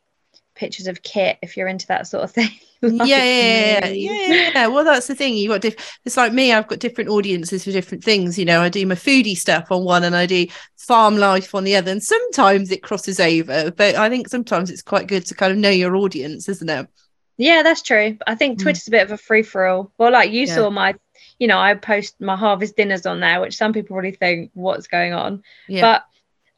pictures 0.54 0.86
of 0.86 1.02
kit 1.02 1.38
if 1.42 1.56
you're 1.56 1.66
into 1.66 1.88
that 1.88 2.06
sort 2.06 2.22
of 2.22 2.30
thing. 2.32 2.50
like 2.80 3.08
yeah, 3.08 3.24
yeah, 3.24 3.86
yeah, 3.88 4.50
yeah, 4.54 4.66
Well, 4.68 4.84
that's 4.84 5.08
the 5.08 5.16
thing. 5.16 5.34
You 5.36 5.48
got 5.48 5.62
diff- 5.62 5.98
it's 6.04 6.16
like 6.16 6.32
me. 6.32 6.52
I've 6.52 6.68
got 6.68 6.78
different 6.78 7.10
audiences 7.10 7.64
for 7.64 7.72
different 7.72 8.04
things. 8.04 8.38
You 8.38 8.44
know, 8.44 8.60
I 8.60 8.68
do 8.68 8.86
my 8.86 8.94
foodie 8.94 9.36
stuff 9.36 9.72
on 9.72 9.84
one, 9.84 10.04
and 10.04 10.14
I 10.14 10.26
do 10.26 10.46
farm 10.76 11.16
life 11.16 11.56
on 11.56 11.64
the 11.64 11.74
other. 11.74 11.90
And 11.90 12.02
sometimes 12.02 12.70
it 12.70 12.84
crosses 12.84 13.18
over, 13.18 13.72
but 13.72 13.96
I 13.96 14.08
think 14.08 14.28
sometimes 14.28 14.70
it's 14.70 14.82
quite 14.82 15.08
good 15.08 15.26
to 15.26 15.34
kind 15.34 15.52
of 15.52 15.58
know 15.58 15.70
your 15.70 15.96
audience, 15.96 16.48
isn't 16.48 16.68
it? 16.68 16.88
Yeah, 17.36 17.62
that's 17.62 17.82
true. 17.82 18.18
I 18.26 18.36
think 18.36 18.58
mm. 18.58 18.62
Twitter's 18.62 18.84
mm. 18.84 18.88
a 18.88 18.90
bit 18.92 19.02
of 19.02 19.10
a 19.10 19.18
free 19.18 19.42
for 19.42 19.66
all. 19.66 19.92
Well, 19.98 20.12
like 20.12 20.30
you 20.30 20.46
yeah. 20.46 20.54
saw 20.54 20.70
my 20.70 20.94
you 21.42 21.48
know, 21.48 21.58
I 21.58 21.74
post 21.74 22.20
my 22.20 22.36
harvest 22.36 22.76
dinners 22.76 23.04
on 23.04 23.18
there, 23.18 23.40
which 23.40 23.56
some 23.56 23.72
people 23.72 23.96
really 23.96 24.12
think 24.12 24.52
what's 24.54 24.86
going 24.86 25.12
on. 25.12 25.42
Yeah. 25.66 25.80
But 25.80 26.06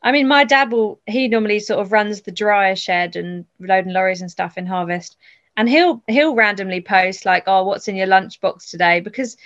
I 0.03 0.13
mean, 0.13 0.29
my 0.29 0.45
dad 0.45 0.71
will 0.71 1.01
he 1.07 1.27
normally 1.27 1.59
sort 1.61 1.81
of 1.81 1.91
runs 1.91 2.21
the 2.21 2.31
dryer 2.31 2.77
shed 2.77 3.17
and 3.17 3.47
loading 3.59 3.95
lorries 3.95 4.21
and 4.21 4.31
stuff 4.31 4.59
in 4.59 4.67
harvest. 4.67 5.17
And 5.57 5.71
he'll 5.71 6.03
he'll 6.07 6.35
randomly 6.35 6.83
post 6.83 7.25
like, 7.25 7.45
oh, 7.47 7.65
what's 7.65 7.89
in 7.89 7.97
your 7.97 8.09
lunchbox 8.09 8.69
today? 8.69 9.01
Because 9.01 9.39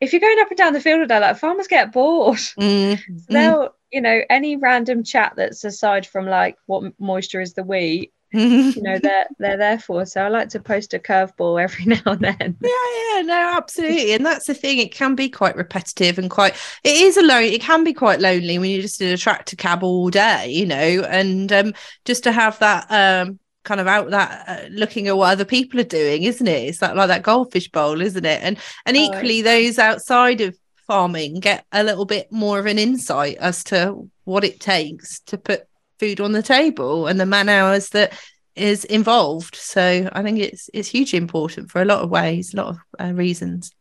if 0.00 0.14
you're 0.14 0.20
going 0.20 0.38
up 0.40 0.48
and 0.48 0.56
down 0.56 0.72
the 0.72 0.80
field 0.80 1.00
all 1.00 1.06
day, 1.06 1.20
like 1.20 1.36
farmers 1.36 1.66
get 1.66 1.92
bored. 1.92 2.38
Mm, 2.58 2.96
so 2.96 3.24
they'll, 3.28 3.74
you 3.92 4.00
know, 4.00 4.22
any 4.30 4.56
random 4.56 5.04
chat 5.04 5.34
that's 5.36 5.62
aside 5.62 6.06
from 6.06 6.24
like 6.24 6.56
what 6.64 6.98
moisture 6.98 7.42
is 7.42 7.52
the 7.52 7.64
wheat, 7.64 8.14
you 8.38 8.82
know 8.82 8.98
they're 8.98 9.26
they're 9.38 9.56
there 9.56 9.78
for. 9.78 10.04
So 10.06 10.22
i 10.22 10.28
like 10.28 10.48
to 10.50 10.60
post 10.60 10.94
a 10.94 10.98
curveball 10.98 11.62
every 11.62 11.84
now 11.84 12.02
and 12.06 12.20
then. 12.20 12.56
Yeah 12.60 13.14
yeah 13.14 13.22
no 13.22 13.52
absolutely. 13.56 14.12
And 14.12 14.24
that's 14.24 14.46
the 14.46 14.54
thing 14.54 14.78
it 14.78 14.92
can 14.92 15.14
be 15.14 15.28
quite 15.28 15.56
repetitive 15.56 16.18
and 16.18 16.30
quite 16.30 16.54
it 16.84 16.96
is 16.96 17.16
alone 17.16 17.44
it 17.44 17.60
can 17.60 17.84
be 17.84 17.92
quite 17.92 18.20
lonely 18.20 18.58
when 18.58 18.70
you're 18.70 18.82
just 18.82 19.00
in 19.00 19.12
a 19.12 19.16
tractor 19.16 19.56
cab 19.56 19.82
all 19.82 20.10
day 20.10 20.50
you 20.50 20.66
know 20.66 20.76
and 20.76 21.52
um 21.52 21.74
just 22.04 22.24
to 22.24 22.32
have 22.32 22.58
that 22.60 22.86
um 22.90 23.38
kind 23.64 23.80
of 23.80 23.86
out 23.86 24.10
that 24.10 24.44
uh, 24.48 24.68
looking 24.70 25.08
at 25.08 25.16
what 25.16 25.32
other 25.32 25.44
people 25.44 25.80
are 25.80 25.84
doing 25.84 26.22
isn't 26.22 26.46
it? 26.46 26.68
It's 26.68 26.78
that 26.78 26.96
like 26.96 27.08
that 27.08 27.22
goldfish 27.22 27.68
bowl 27.70 28.00
isn't 28.00 28.24
it? 28.24 28.42
And 28.42 28.58
and 28.86 28.96
equally 28.96 29.40
oh, 29.40 29.44
those 29.44 29.78
outside 29.78 30.40
of 30.40 30.56
farming 30.86 31.40
get 31.40 31.66
a 31.72 31.82
little 31.82 32.04
bit 32.04 32.30
more 32.30 32.58
of 32.58 32.66
an 32.66 32.78
insight 32.78 33.36
as 33.38 33.64
to 33.64 34.08
what 34.24 34.44
it 34.44 34.60
takes 34.60 35.20
to 35.20 35.36
put 35.36 35.66
food 35.98 36.20
on 36.20 36.32
the 36.32 36.42
table 36.42 37.06
and 37.06 37.18
the 37.18 37.26
man 37.26 37.48
hours 37.48 37.90
that 37.90 38.12
is 38.54 38.84
involved. 38.84 39.54
So 39.54 40.08
I 40.12 40.22
think 40.22 40.38
it's 40.38 40.70
it's 40.72 40.88
hugely 40.88 41.18
important 41.18 41.70
for 41.70 41.82
a 41.82 41.84
lot 41.84 42.02
of 42.02 42.10
ways, 42.10 42.54
a 42.54 42.56
lot 42.56 42.68
of 42.68 42.78
uh, 42.98 43.12
reasons. 43.12 43.72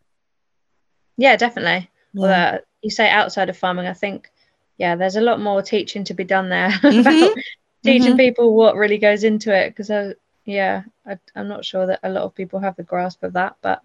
Yeah, 1.17 1.37
definitely. 1.37 1.89
Yeah. 2.13 2.21
Well, 2.21 2.55
uh, 2.55 2.57
you 2.81 2.89
say 2.89 3.09
outside 3.09 3.49
of 3.49 3.57
farming, 3.57 3.87
I 3.87 3.93
think 3.93 4.29
yeah, 4.77 4.95
there's 4.95 5.15
a 5.15 5.21
lot 5.21 5.39
more 5.39 5.61
teaching 5.61 6.03
to 6.05 6.13
be 6.13 6.25
done 6.25 6.49
there 6.49 6.69
mm-hmm. 6.83 6.99
about 6.99 7.35
teaching 7.83 8.09
mm-hmm. 8.09 8.17
people 8.17 8.53
what 8.53 8.75
really 8.75 8.97
goes 8.97 9.23
into 9.23 9.55
it. 9.55 9.69
Because 9.69 9.89
I, 9.89 10.13
yeah, 10.43 10.83
I, 11.05 11.17
am 11.35 11.47
not 11.47 11.65
sure 11.65 11.87
that 11.87 12.01
a 12.03 12.09
lot 12.09 12.23
of 12.23 12.35
people 12.35 12.59
have 12.59 12.75
the 12.75 12.83
grasp 12.83 13.23
of 13.23 13.33
that, 13.33 13.55
but. 13.61 13.81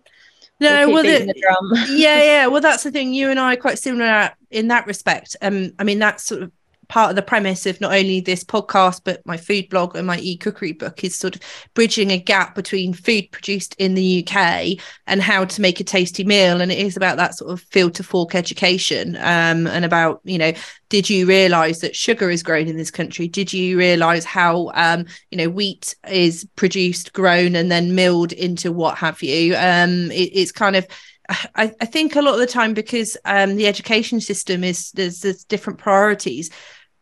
No, 0.59 0.89
we'll, 0.89 1.03
well 1.03 1.25
the, 1.25 1.87
yeah, 1.91 2.23
yeah. 2.23 2.47
Well, 2.49 2.61
that's 2.61 2.83
the 2.83 2.91
thing. 2.91 3.15
You 3.15 3.31
and 3.31 3.41
I 3.41 3.55
are 3.55 3.57
quite 3.57 3.79
similar 3.79 4.33
in 4.51 4.69
that 4.69 4.87
respect. 4.87 5.35
Um, 5.41 5.73
I 5.79 5.85
mean, 5.85 5.99
that's 5.99 6.25
sort 6.25 6.43
of 6.43 6.53
part 6.91 7.09
of 7.09 7.17
the 7.17 7.23
premise 7.23 7.67
of 7.67 7.81
not 7.81 7.95
only 7.95 8.21
this 8.21 8.43
podcast 8.43 9.01
but 9.05 9.25
my 9.25 9.37
food 9.37 9.69
blog 9.71 9.95
and 9.95 10.09
my 10.09 10.19
e-cookery 10.19 10.73
book 10.73 11.05
is 11.05 11.17
sort 11.17 11.37
of 11.37 11.43
bridging 11.73 12.11
a 12.11 12.19
gap 12.19 12.57
between 12.57 12.93
food 12.93 13.31
produced 13.31 13.77
in 13.79 13.95
the 13.95 14.27
UK 14.27 14.77
and 15.07 15.23
how 15.23 15.45
to 15.45 15.61
make 15.61 15.79
a 15.79 15.85
tasty 15.85 16.25
meal. 16.25 16.61
And 16.61 16.73
it 16.73 16.79
is 16.79 16.97
about 16.97 17.17
that 17.17 17.37
sort 17.37 17.53
of 17.53 17.61
field 17.71 17.95
to 17.95 18.03
fork 18.03 18.35
education 18.35 19.15
um, 19.17 19.69
and 19.69 19.85
about 19.85 20.21
you 20.25 20.37
know 20.37 20.53
did 20.89 21.09
you 21.09 21.25
realize 21.25 21.81
that 21.81 21.95
sugar 21.95 22.29
is 22.29 22.43
grown 22.43 22.67
in 22.67 22.77
this 22.77 22.91
country? 22.91 23.29
Did 23.29 23.53
you 23.53 23.79
realize 23.79 24.25
how 24.25 24.73
um, 24.75 25.07
you 25.31 25.39
know 25.39 25.49
wheat 25.49 25.95
is 26.11 26.47
produced 26.57 27.13
grown 27.13 27.55
and 27.55 27.71
then 27.71 27.95
milled 27.95 28.33
into 28.33 28.73
what 28.73 28.99
have 28.99 29.23
you? 29.23 29.55
Um, 29.55 30.11
it, 30.11 30.31
it's 30.35 30.53
kind 30.53 30.75
of 30.75 30.87
I, 31.55 31.73
I, 31.81 31.87
think 31.87 32.17
a 32.17 32.23
lot 32.23 32.35
of 32.35 32.41
the 32.41 32.47
time 32.47 32.75
because 32.75 33.17
um, 33.25 33.55
the 33.55 33.69
education 33.69 34.21
system 34.21 34.65
is 34.65 34.91
there's, 34.93 35.21
there's 35.21 35.45
different 35.45 35.79
priorities 35.79 36.51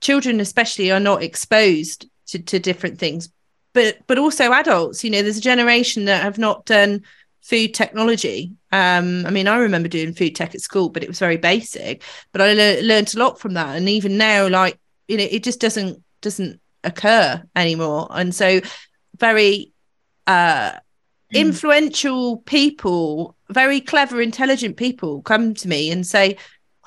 children 0.01 0.41
especially 0.41 0.91
are 0.91 1.01
not 1.01 1.23
exposed 1.23 2.09
to, 2.29 2.39
to 2.39 2.59
different 2.59 2.99
things. 2.99 3.31
But 3.73 3.99
but 4.07 4.19
also 4.19 4.53
adults 4.53 5.05
you 5.05 5.11
know 5.11 5.23
there's 5.23 5.37
a 5.37 5.43
generation 5.43 6.07
that 6.07 6.23
have 6.23 6.39
not 6.39 6.65
done 6.65 7.03
food 7.43 7.75
technology. 7.75 8.53
Um 8.73 9.25
i 9.27 9.31
mean 9.31 9.47
i 9.49 9.57
remember 9.59 9.89
doing 9.89 10.15
food 10.15 10.35
tech 10.35 10.55
at 10.55 10.61
school 10.61 10.89
but 10.89 11.03
it 11.03 11.09
was 11.09 11.19
very 11.19 11.37
basic 11.37 12.03
but 12.33 12.41
i 12.41 12.53
le- 12.53 12.83
learned 12.83 13.15
a 13.15 13.19
lot 13.19 13.39
from 13.39 13.55
that. 13.55 13.77
And 13.77 13.89
even 13.89 14.17
now 14.17 14.49
like 14.49 14.79
you 15.07 15.17
know 15.17 15.29
it 15.31 15.45
just 15.45 15.61
doesn't 15.61 16.03
doesn't 16.21 16.61
occur 16.85 17.43
anymore. 17.55 18.09
And 18.11 18.35
so 18.35 18.61
very 19.19 19.73
uh 20.27 20.73
mm. 20.73 20.79
influential 21.33 22.39
people 22.39 23.37
very 23.51 23.81
clever 23.81 24.21
intelligent 24.21 24.77
people 24.77 25.23
come 25.23 25.55
to 25.55 25.69
me 25.69 25.91
and 25.91 26.07
say 26.07 26.37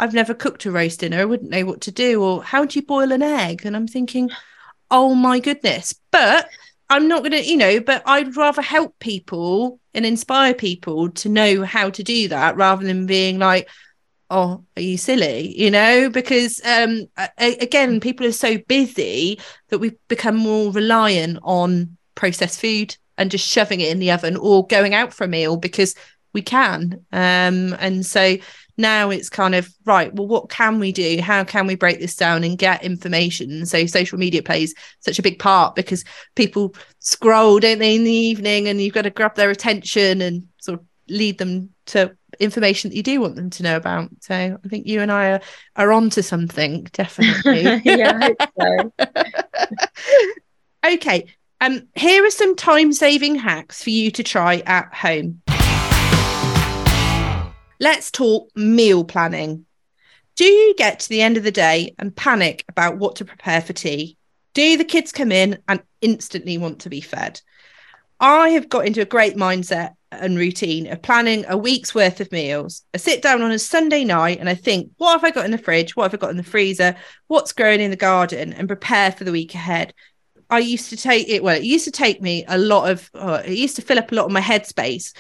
I've 0.02 0.16
never 0.16 0.34
cooked 0.34 0.66
a 0.66 0.72
roast 0.72 1.00
dinner. 1.00 1.20
I 1.20 1.26
wouldn't 1.26 1.52
know 1.52 1.64
what 1.64 1.82
to 1.82 1.92
do. 1.92 2.24
Or 2.24 2.44
how 2.44 2.66
do 2.66 2.78
you 2.80 2.84
boil 2.84 3.12
an 3.12 3.22
egg? 3.22 3.66
And 3.66 3.76
I'm 3.76 3.88
thinking, 3.88 4.32
oh 4.90 5.14
my 5.14 5.40
goodness. 5.40 5.94
But 6.10 6.50
I'm 6.90 7.08
not 7.08 7.20
going 7.20 7.34
to, 7.34 7.46
you 7.46 7.56
know, 7.56 7.80
but 7.80 8.02
I'd 8.08 8.36
rather 8.36 8.64
help 8.64 8.98
people 8.98 9.80
and 9.94 10.04
inspire 10.04 10.56
people 10.56 11.12
to 11.12 11.30
know 11.30 11.64
how 11.64 11.92
to 11.92 12.02
do 12.02 12.28
that 12.30 12.56
rather 12.58 12.84
than 12.84 13.06
being 13.06 13.38
like, 13.38 13.70
oh, 14.32 14.66
are 14.76 14.82
you 14.82 14.98
silly? 14.98 15.56
You 15.56 15.70
know, 15.70 16.10
because 16.10 16.60
um, 16.66 17.08
again, 17.38 18.00
people 18.00 18.26
are 18.26 18.32
so 18.32 18.58
busy 18.58 19.40
that 19.70 19.78
we've 19.78 19.96
become 20.08 20.36
more 20.36 20.72
reliant 20.72 21.38
on 21.44 21.96
processed 22.16 22.60
food 22.60 22.98
and 23.20 23.30
just 23.30 23.48
shoving 23.48 23.82
it 23.82 23.92
in 23.92 24.00
the 24.00 24.12
oven 24.12 24.36
or 24.36 24.66
going 24.66 24.96
out 24.96 25.14
for 25.14 25.26
a 25.26 25.28
meal 25.28 25.58
because 25.58 25.94
we 26.34 26.42
can. 26.42 27.06
Um, 27.12 27.76
and 27.80 28.06
so 28.06 28.38
now 28.78 29.10
it's 29.10 29.30
kind 29.30 29.56
of 29.56 29.70
right 29.86 30.14
well 30.14 30.28
what 30.28 30.50
can 30.50 30.80
we 30.80 30.92
do? 30.92 31.22
How 31.22 31.44
can 31.44 31.68
we 31.68 31.76
break 31.76 32.00
this 32.00 32.16
down 32.16 32.44
and 32.44 32.58
get 32.58 32.84
information? 32.84 33.66
So 33.66 33.86
social 33.86 34.18
media 34.18 34.44
plays 34.44 34.74
such 35.00 35.20
a 35.20 35.24
big 35.24 35.40
part 35.40 35.76
because 35.76 36.04
people 36.36 36.76
scroll 37.00 37.60
don't 37.60 37.80
they 37.80 37.96
in 37.96 38.04
the 38.04 38.12
evening 38.12 38.68
and 38.68 38.82
you've 38.82 38.94
got 38.94 39.04
to 39.04 39.10
grab 39.10 39.36
their 39.36 39.50
attention 39.50 40.22
and 40.22 40.48
sort 40.60 40.80
of 40.80 40.86
lead 41.08 41.38
them 41.38 41.70
to 41.88 42.16
information 42.40 42.90
that 42.90 42.96
you 42.96 43.04
do 43.04 43.20
want 43.20 43.36
them 43.36 43.50
to 43.50 43.64
know 43.64 43.76
about. 43.76 44.10
So 44.22 44.36
i 44.36 44.68
think 44.68 44.88
you 44.88 45.02
and 45.02 45.12
i 45.12 45.32
are, 45.32 45.42
are 45.76 45.92
on 45.92 46.10
to 46.12 46.24
something 46.24 46.84
definitely. 46.94 47.64
Yeah 47.86 48.30
so. 48.60 48.94
okay 50.94 51.26
um 51.60 51.88
here 51.96 52.26
are 52.26 52.32
some 52.32 52.56
time 52.56 52.92
saving 52.94 53.36
hacks 53.36 53.84
for 53.84 53.90
you 53.90 54.10
to 54.12 54.24
try 54.24 54.64
at 54.66 54.94
home 54.94 55.42
Let's 57.82 58.12
talk 58.12 58.56
meal 58.56 59.04
planning. 59.04 59.66
Do 60.36 60.46
you 60.46 60.76
get 60.76 61.00
to 61.00 61.10
the 61.10 61.24
end 61.24 61.36
of 61.36 61.44
the 61.44 61.50
day 61.52 61.96
and 61.98 62.16
panic 62.16 62.64
about 62.70 63.00
what 63.00 63.16
to 63.16 63.26
prepare 63.26 63.60
for 63.60 63.74
tea? 63.74 64.18
Do 64.54 64.78
the 64.78 64.84
kids 64.84 65.12
come 65.12 65.32
in 65.32 65.58
and 65.68 65.82
instantly 66.00 66.60
want 66.60 66.82
to 66.82 66.92
be 66.92 67.02
fed? 67.02 67.42
I 68.20 68.50
have 68.50 68.70
got 68.70 68.86
into 68.86 69.02
a 69.02 69.06
great 69.06 69.36
mindset 69.36 69.94
and 70.12 70.38
routine 70.38 70.92
of 70.92 71.02
planning 71.02 71.44
a 71.48 71.58
week's 71.58 71.96
worth 71.96 72.22
of 72.22 72.32
meals. 72.32 72.84
I 72.94 72.98
sit 72.98 73.24
down 73.24 73.42
on 73.42 73.50
a 73.50 73.58
Sunday 73.58 74.04
night 74.04 74.40
and 74.40 74.48
I 74.48 74.54
think, 74.54 74.92
what 74.98 75.14
have 75.14 75.24
I 75.24 75.32
got 75.32 75.46
in 75.46 75.52
the 75.52 75.58
fridge? 75.58 75.96
What 75.96 76.04
have 76.04 76.14
I 76.14 76.22
got 76.22 76.30
in 76.30 76.38
the 76.38 76.44
freezer? 76.44 76.96
What's 77.30 77.52
growing 77.52 77.82
in 77.82 77.90
the 77.90 77.98
garden? 77.98 78.54
And 78.54 78.68
prepare 78.68 79.12
for 79.12 79.24
the 79.24 79.32
week 79.32 79.56
ahead. 79.56 79.96
I 80.52 80.60
used 80.60 80.90
to 80.90 80.98
take 80.98 81.30
it, 81.30 81.42
well, 81.42 81.56
it 81.56 81.64
used 81.64 81.86
to 81.86 81.92
take 81.92 82.22
me 82.22 82.46
a 82.48 82.60
lot 82.60 82.92
of, 82.92 83.10
uh, 83.16 83.42
it 83.44 83.58
used 83.58 83.78
to 83.78 83.82
fill 83.82 83.98
up 83.98 84.12
a 84.12 84.16
lot 84.16 84.26
of 84.26 84.32
my 84.32 84.42
headspace 84.42 85.14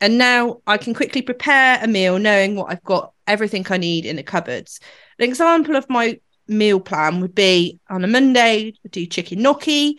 and 0.00 0.18
now 0.18 0.60
I 0.66 0.76
can 0.76 0.94
quickly 0.94 1.22
prepare 1.22 1.78
a 1.82 1.86
meal 1.86 2.18
knowing 2.18 2.56
what 2.56 2.70
I've 2.70 2.84
got 2.84 3.12
everything 3.26 3.66
I 3.70 3.76
need 3.76 4.06
in 4.06 4.16
the 4.16 4.22
cupboards. 4.22 4.80
An 5.18 5.24
example 5.28 5.76
of 5.76 5.88
my 5.88 6.20
meal 6.48 6.80
plan 6.80 7.20
would 7.20 7.34
be 7.34 7.80
on 7.88 8.04
a 8.04 8.06
Monday, 8.06 8.74
I 8.84 8.88
do 8.88 9.06
chicken 9.06 9.42
gnocchi. 9.42 9.98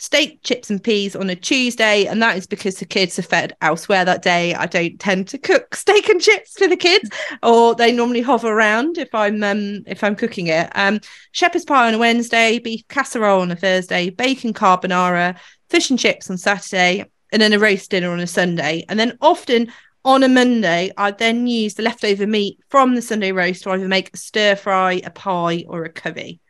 steak, 0.00 0.40
chips, 0.44 0.70
and 0.70 0.82
peas 0.82 1.16
on 1.16 1.28
a 1.28 1.34
Tuesday, 1.34 2.06
and 2.06 2.22
that 2.22 2.36
is 2.36 2.46
because 2.46 2.76
the 2.76 2.84
kids 2.84 3.18
are 3.18 3.22
fed 3.22 3.56
elsewhere 3.60 4.04
that 4.04 4.22
day. 4.22 4.54
I 4.54 4.66
don't 4.66 4.98
tend 5.00 5.26
to 5.28 5.38
cook 5.38 5.74
steak 5.74 6.08
and 6.08 6.20
chips 6.20 6.52
for 6.56 6.68
the 6.68 6.76
kids, 6.76 7.10
or 7.42 7.74
they 7.74 7.90
normally 7.90 8.20
hover 8.20 8.48
around 8.48 8.96
if 8.96 9.12
I'm 9.12 9.42
um, 9.42 9.82
if 9.86 10.04
I'm 10.04 10.14
cooking 10.14 10.46
it. 10.46 10.70
Um, 10.76 11.00
shepherd's 11.32 11.64
pie 11.64 11.88
on 11.88 11.94
a 11.94 11.98
Wednesday, 11.98 12.60
beef 12.60 12.86
casserole 12.88 13.40
on 13.40 13.50
a 13.50 13.56
Thursday, 13.56 14.10
bacon 14.10 14.54
carbonara, 14.54 15.36
fish 15.68 15.90
and 15.90 15.98
chips 15.98 16.30
on 16.30 16.38
Saturday, 16.38 17.04
and 17.32 17.40
then 17.40 17.52
a 17.52 17.58
roast 17.58 17.90
dinner 17.90 18.10
on 18.10 18.20
a 18.20 18.26
Sunday, 18.26 18.84
and 18.88 18.98
then 18.98 19.16
often. 19.20 19.72
On 20.04 20.22
a 20.22 20.28
Monday, 20.28 20.90
I 20.96 21.10
then 21.10 21.46
use 21.48 21.74
the 21.74 21.82
leftover 21.82 22.26
meat 22.26 22.60
from 22.68 22.94
the 22.94 23.02
Sunday 23.02 23.32
roast 23.32 23.64
to 23.64 23.70
either 23.70 23.88
make 23.88 24.14
a 24.14 24.16
stir 24.16 24.54
fry, 24.54 25.02
a 25.04 25.10
pie, 25.10 25.64
or 25.68 25.84
a 25.84 25.90
curry. 25.90 26.40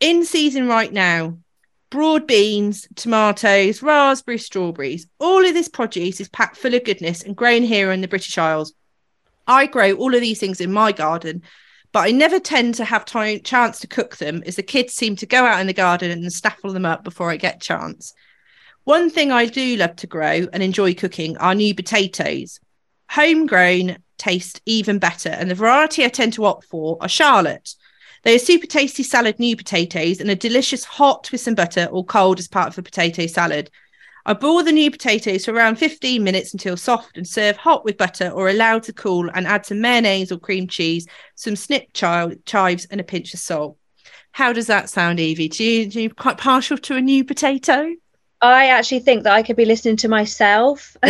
In 0.00 0.24
season 0.24 0.66
right 0.66 0.92
now, 0.92 1.38
broad 1.92 2.26
beans, 2.26 2.88
tomatoes, 2.96 3.82
raspberries, 3.82 4.46
strawberries. 4.46 5.06
All 5.20 5.44
of 5.46 5.52
this 5.52 5.68
produce 5.68 6.20
is 6.20 6.28
packed 6.30 6.56
full 6.56 6.74
of 6.74 6.84
goodness 6.84 7.22
and 7.22 7.36
grown 7.36 7.62
here 7.62 7.92
in 7.92 8.00
the 8.00 8.08
British 8.08 8.36
Isles. 8.38 8.72
I 9.46 9.66
grow 9.66 9.92
all 9.92 10.14
of 10.14 10.22
these 10.22 10.40
things 10.40 10.60
in 10.60 10.72
my 10.72 10.90
garden, 10.90 11.42
but 11.92 12.00
I 12.00 12.10
never 12.10 12.40
tend 12.40 12.76
to 12.76 12.86
have 12.86 13.04
time 13.04 13.40
chance 13.42 13.78
to 13.80 13.86
cook 13.86 14.16
them 14.16 14.42
as 14.46 14.56
the 14.56 14.62
kids 14.62 14.94
seem 14.94 15.16
to 15.16 15.26
go 15.26 15.44
out 15.44 15.60
in 15.60 15.66
the 15.66 15.74
garden 15.74 16.10
and 16.10 16.32
snaffle 16.32 16.72
them 16.72 16.86
up 16.86 17.04
before 17.04 17.30
I 17.30 17.36
get 17.36 17.60
chance. 17.60 18.14
One 18.84 19.10
thing 19.10 19.30
I 19.30 19.46
do 19.46 19.76
love 19.76 19.94
to 19.96 20.08
grow 20.08 20.48
and 20.52 20.60
enjoy 20.60 20.94
cooking 20.94 21.36
are 21.36 21.54
new 21.54 21.72
potatoes. 21.72 22.58
Homegrown 23.10 23.98
taste 24.18 24.60
even 24.66 24.98
better, 24.98 25.28
and 25.28 25.48
the 25.48 25.54
variety 25.54 26.04
I 26.04 26.08
tend 26.08 26.32
to 26.32 26.46
opt 26.46 26.64
for 26.64 26.98
are 27.00 27.08
Charlotte. 27.08 27.76
They 28.24 28.34
are 28.34 28.40
super 28.40 28.66
tasty 28.66 29.04
salad 29.04 29.38
new 29.38 29.56
potatoes 29.56 30.20
and 30.20 30.28
a 30.30 30.34
delicious 30.34 30.84
hot 30.84 31.30
with 31.30 31.40
some 31.40 31.54
butter 31.54 31.88
or 31.92 32.04
cold 32.04 32.40
as 32.40 32.48
part 32.48 32.68
of 32.68 32.78
a 32.78 32.82
potato 32.82 33.28
salad. 33.28 33.70
I 34.26 34.34
boil 34.34 34.64
the 34.64 34.72
new 34.72 34.90
potatoes 34.90 35.44
for 35.44 35.52
around 35.52 35.76
15 35.76 36.22
minutes 36.22 36.52
until 36.52 36.76
soft 36.76 37.16
and 37.16 37.26
serve 37.26 37.56
hot 37.56 37.84
with 37.84 37.96
butter 37.96 38.30
or 38.30 38.48
allow 38.48 38.80
to 38.80 38.92
cool 38.92 39.30
and 39.32 39.46
add 39.46 39.64
some 39.64 39.80
mayonnaise 39.80 40.32
or 40.32 40.38
cream 40.38 40.66
cheese, 40.66 41.06
some 41.36 41.54
snip 41.54 41.92
chives 41.92 42.86
and 42.86 43.00
a 43.00 43.04
pinch 43.04 43.32
of 43.32 43.38
salt. 43.38 43.76
How 44.32 44.52
does 44.52 44.66
that 44.66 44.90
sound, 44.90 45.20
Eveey? 45.20 45.48
Do 45.56 45.62
you, 45.62 45.86
do 45.88 46.02
you 46.02 46.10
quite 46.10 46.38
partial 46.38 46.78
to 46.78 46.96
a 46.96 47.00
new 47.00 47.24
potato? 47.24 47.94
I 48.42 48.66
actually 48.66 49.00
think 49.00 49.22
that 49.22 49.32
I 49.32 49.42
could 49.42 49.56
be 49.56 49.64
listening 49.64 49.96
to 49.98 50.08
myself. 50.08 50.96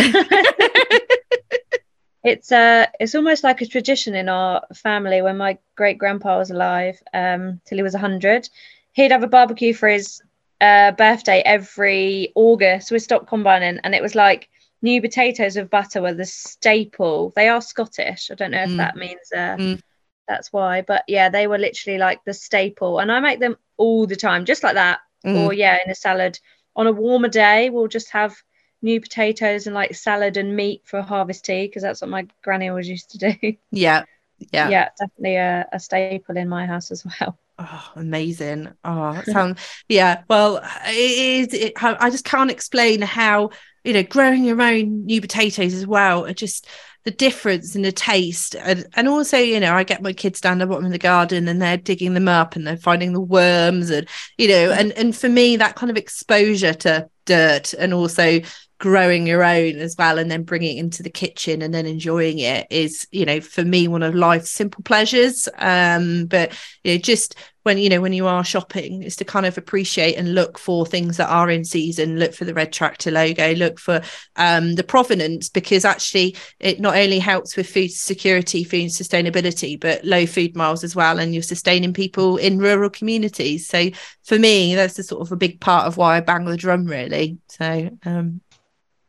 it's 2.23 2.51
uh 2.51 2.85
it's 2.99 3.15
almost 3.15 3.43
like 3.43 3.61
a 3.61 3.65
tradition 3.65 4.15
in 4.15 4.29
our 4.29 4.61
family 4.73 5.21
when 5.21 5.37
my 5.37 5.57
great 5.75 5.97
grandpa 5.97 6.37
was 6.37 6.51
alive 6.51 7.01
um 7.13 7.59
till 7.65 7.77
he 7.77 7.83
was 7.83 7.93
100 7.93 8.49
he'd 8.93 9.11
have 9.11 9.23
a 9.23 9.27
barbecue 9.27 9.73
for 9.73 9.89
his 9.89 10.21
uh, 10.61 10.91
birthday 10.91 11.41
every 11.45 12.31
august 12.35 12.91
with 12.91 13.03
stock 13.03 13.27
combining 13.27 13.79
and 13.83 13.93
it 13.93 14.01
was 14.01 14.15
like 14.15 14.47
new 14.81 15.01
potatoes 15.01 15.57
with 15.57 15.69
butter 15.69 16.01
were 16.01 16.13
the 16.13 16.25
staple 16.25 17.33
they 17.35 17.49
are 17.49 17.61
scottish 17.61 18.31
i 18.31 18.35
don't 18.35 18.51
know 18.51 18.63
if 18.63 18.69
mm. 18.69 18.77
that 18.77 18.95
means 18.95 19.31
uh, 19.35 19.57
mm. 19.57 19.81
that's 20.27 20.53
why 20.53 20.81
but 20.81 21.03
yeah 21.09 21.27
they 21.27 21.47
were 21.47 21.57
literally 21.57 21.99
like 21.99 22.23
the 22.23 22.33
staple 22.33 22.99
and 22.99 23.11
i 23.11 23.19
make 23.19 23.41
them 23.41 23.57
all 23.75 24.07
the 24.07 24.15
time 24.15 24.45
just 24.45 24.63
like 24.63 24.75
that 24.75 24.99
mm. 25.25 25.35
or 25.35 25.51
yeah 25.51 25.77
in 25.83 25.91
a 25.91 25.95
salad 25.95 26.39
on 26.75 26.87
a 26.87 26.91
warmer 26.91 27.27
day 27.29 27.69
we'll 27.69 27.87
just 27.87 28.11
have 28.11 28.35
new 28.81 28.99
potatoes 28.99 29.65
and 29.65 29.73
like 29.73 29.95
salad 29.95 30.37
and 30.37 30.55
meat 30.55 30.81
for 30.85 31.01
harvest 31.01 31.45
tea 31.45 31.67
because 31.67 31.81
that's 31.83 32.01
what 32.01 32.09
my 32.09 32.27
granny 32.43 32.69
always 32.69 32.89
used 32.89 33.11
to 33.11 33.17
do. 33.17 33.53
Yeah. 33.71 34.03
Yeah. 34.51 34.69
Yeah, 34.69 34.89
definitely 34.99 35.35
a, 35.37 35.67
a 35.71 35.79
staple 35.79 36.35
in 36.37 36.49
my 36.49 36.65
house 36.65 36.91
as 36.91 37.05
well. 37.05 37.37
Oh, 37.59 37.91
amazing. 37.95 38.73
Oh, 38.83 39.21
sounds 39.23 39.61
yeah. 39.87 40.23
Well, 40.29 40.57
it 40.87 40.95
is. 40.95 41.53
It, 41.53 41.73
I 41.81 42.09
just 42.09 42.25
can't 42.25 42.51
explain 42.51 43.01
how 43.01 43.51
you 43.83 43.93
know 43.93 44.03
growing 44.03 44.43
your 44.43 44.61
own 44.61 45.05
new 45.05 45.21
potatoes 45.21 45.73
as 45.73 45.85
well 45.85 46.25
are 46.25 46.33
just 46.33 46.67
the 47.03 47.11
difference 47.11 47.75
in 47.75 47.81
the 47.81 47.91
taste. 47.91 48.55
And, 48.55 48.85
and 48.95 49.07
also 49.07 49.37
you 49.37 49.59
know 49.59 49.73
i 49.73 49.83
get 49.83 50.01
my 50.01 50.13
kids 50.13 50.39
down 50.39 50.57
the 50.57 50.67
bottom 50.67 50.85
of 50.85 50.91
the 50.91 50.97
garden 50.97 51.47
and 51.47 51.61
they're 51.61 51.77
digging 51.77 52.13
them 52.13 52.27
up 52.27 52.55
and 52.55 52.65
they're 52.65 52.77
finding 52.77 53.13
the 53.13 53.19
worms 53.19 53.89
and 53.89 54.07
you 54.37 54.47
know 54.47 54.71
and 54.71 54.91
and 54.93 55.15
for 55.15 55.29
me 55.29 55.57
that 55.57 55.75
kind 55.75 55.89
of 55.89 55.97
exposure 55.97 56.73
to 56.73 57.09
dirt 57.25 57.73
and 57.73 57.93
also 57.93 58.39
growing 58.83 59.25
your 59.25 59.45
own 59.45 59.77
as 59.77 59.95
well 59.97 60.19
and 60.19 60.29
then 60.29 60.43
bringing 60.43 60.75
it 60.75 60.79
into 60.81 61.01
the 61.01 61.09
kitchen 61.09 61.61
and 61.61 61.73
then 61.73 61.85
enjoying 61.85 62.39
it 62.39 62.67
is 62.69 63.07
you 63.11 63.25
know 63.25 63.39
for 63.39 63.63
me 63.63 63.87
one 63.87 64.03
of 64.03 64.13
life's 64.13 64.51
simple 64.51 64.83
pleasures. 64.83 65.47
Um 65.57 66.25
but 66.25 66.51
you 66.83 66.91
know 66.91 66.97
just 66.97 67.37
when 67.61 67.77
you 67.77 67.87
know 67.87 68.01
when 68.01 68.11
you 68.11 68.27
are 68.27 68.43
shopping 68.43 69.01
is 69.01 69.15
to 69.15 69.23
kind 69.23 69.45
of 69.45 69.57
appreciate 69.57 70.15
and 70.15 70.35
look 70.35 70.59
for 70.59 70.85
things 70.85 71.15
that 71.15 71.29
are 71.29 71.49
in 71.49 71.63
season. 71.63 72.19
Look 72.19 72.33
for 72.33 72.43
the 72.43 72.53
red 72.53 72.73
tractor 72.73 73.09
logo. 73.09 73.53
Look 73.53 73.79
for 73.79 74.01
um 74.35 74.75
the 74.75 74.83
provenance 74.83 75.47
because 75.47 75.85
actually 75.85 76.35
it 76.59 76.81
not 76.81 76.97
only 76.97 77.19
helps 77.19 77.55
with 77.55 77.69
food 77.69 77.89
security 77.89 78.65
food 78.65 78.89
sustainability 78.89 79.79
but 79.79 80.03
low 80.03 80.25
food 80.25 80.57
miles 80.57 80.83
as 80.83 80.93
well. 80.93 81.19
And 81.19 81.33
you're 81.33 81.41
sustaining 81.41 81.93
people 81.93 82.35
in 82.35 82.59
rural 82.59 82.89
communities. 82.89 83.65
So 83.65 83.91
for 84.25 84.37
me 84.37 84.75
that's 84.75 84.99
a 84.99 85.03
sort 85.03 85.21
of 85.21 85.31
a 85.31 85.37
big 85.37 85.61
part 85.61 85.87
of 85.87 85.95
why 85.95 86.17
I 86.17 86.19
bang 86.19 86.43
the 86.43 86.57
drum 86.57 86.83
really. 86.85 87.37
So 87.47 87.89
um 88.05 88.41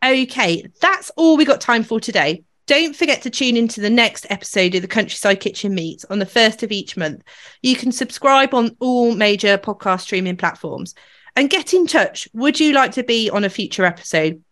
Okay, 0.05 0.67
that's 0.83 1.11
all 1.17 1.39
we 1.39 1.47
got 1.47 1.63
time 1.63 1.83
for 1.83 1.99
today. 1.99 2.45
Don't 2.67 2.95
forget 2.95 3.23
to 3.23 3.31
tune 3.31 3.57
into 3.57 3.81
the 3.81 3.89
next 3.89 4.27
episode 4.29 4.75
of 4.75 4.83
the 4.83 4.89
Countryside 4.89 5.41
Kitchen 5.41 5.75
Meets 5.75 6.05
on 6.07 6.19
the 6.19 6.27
first 6.27 6.63
of 6.63 6.71
each 6.71 6.95
month. 6.95 7.23
You 7.63 7.75
can 7.75 7.91
subscribe 7.91 8.53
on 8.53 8.77
all 8.81 9.15
major 9.15 9.57
podcast 9.57 10.03
streaming 10.03 10.37
platforms 10.37 10.95
and 11.37 11.49
get 11.49 11.73
in 11.73 11.87
touch. 11.87 12.29
Would 12.35 12.61
you 12.61 12.75
like 12.75 12.93
to 12.93 13.03
be 13.03 13.31
on 13.31 13.45
a 13.45 13.49
future 13.49 13.87
episode? 13.87 14.43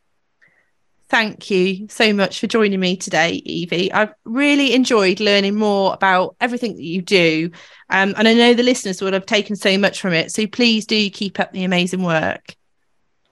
thank 1.12 1.52
you 1.52 1.88
so 1.90 2.14
much 2.14 2.40
for 2.40 2.48
joining 2.48 2.80
me 2.80 2.96
today, 2.96 3.44
Eveey. 3.46 3.92
I've 3.94 4.14
really 4.24 4.74
enjoyed 4.74 5.20
learning 5.20 5.56
more 5.56 5.94
about 5.94 6.38
everything 6.40 6.74
that 6.76 6.84
you 6.84 7.02
do. 7.02 7.52
Um, 7.90 8.14
and 8.18 8.30
I 8.30 8.34
know 8.34 8.54
the 8.54 8.64
listeners 8.64 9.02
will 9.02 9.12
have 9.12 9.26
taken 9.26 9.58
so 9.58 9.78
much 9.78 10.00
from 10.00 10.14
it. 10.14 10.32
So 10.32 10.48
please 10.48 10.86
do 10.86 11.10
keep 11.10 11.38
up 11.38 11.52
the 11.52 11.66
amazing 11.66 12.02
work. 12.04 12.56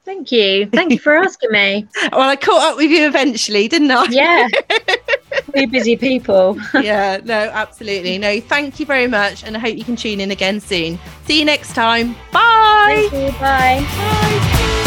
Thank 0.03 0.29
you. 0.33 0.65
Thank 0.65 0.91
you 0.91 0.99
for 0.99 1.15
asking 1.25 1.51
me. 1.51 1.87
well, 2.11 2.29
I 2.29 2.35
caught 2.35 2.73
up 2.73 2.77
with 2.77 2.91
you 2.91 3.07
eventually, 3.07 3.69
didn't 3.69 3.91
I? 3.91 4.03
Yeah. 4.09 4.49
We're 5.55 5.67
busy 5.67 5.95
people. 5.95 6.59
yeah, 6.73 7.21
no, 7.23 7.33
absolutely. 7.33 8.17
No, 8.17 8.41
thank 8.41 8.81
you 8.81 8.85
very 8.85 9.07
much. 9.07 9.45
And 9.45 9.55
I 9.55 9.59
hope 9.59 9.77
you 9.77 9.85
can 9.85 9.95
tune 9.95 10.19
in 10.19 10.31
again 10.31 10.59
soon. 10.59 10.99
See 11.25 11.39
you 11.39 11.45
next 11.45 11.73
time. 11.73 12.13
Bye. 12.33 13.07
Bye. 13.09 13.35
Bye. 13.39 14.85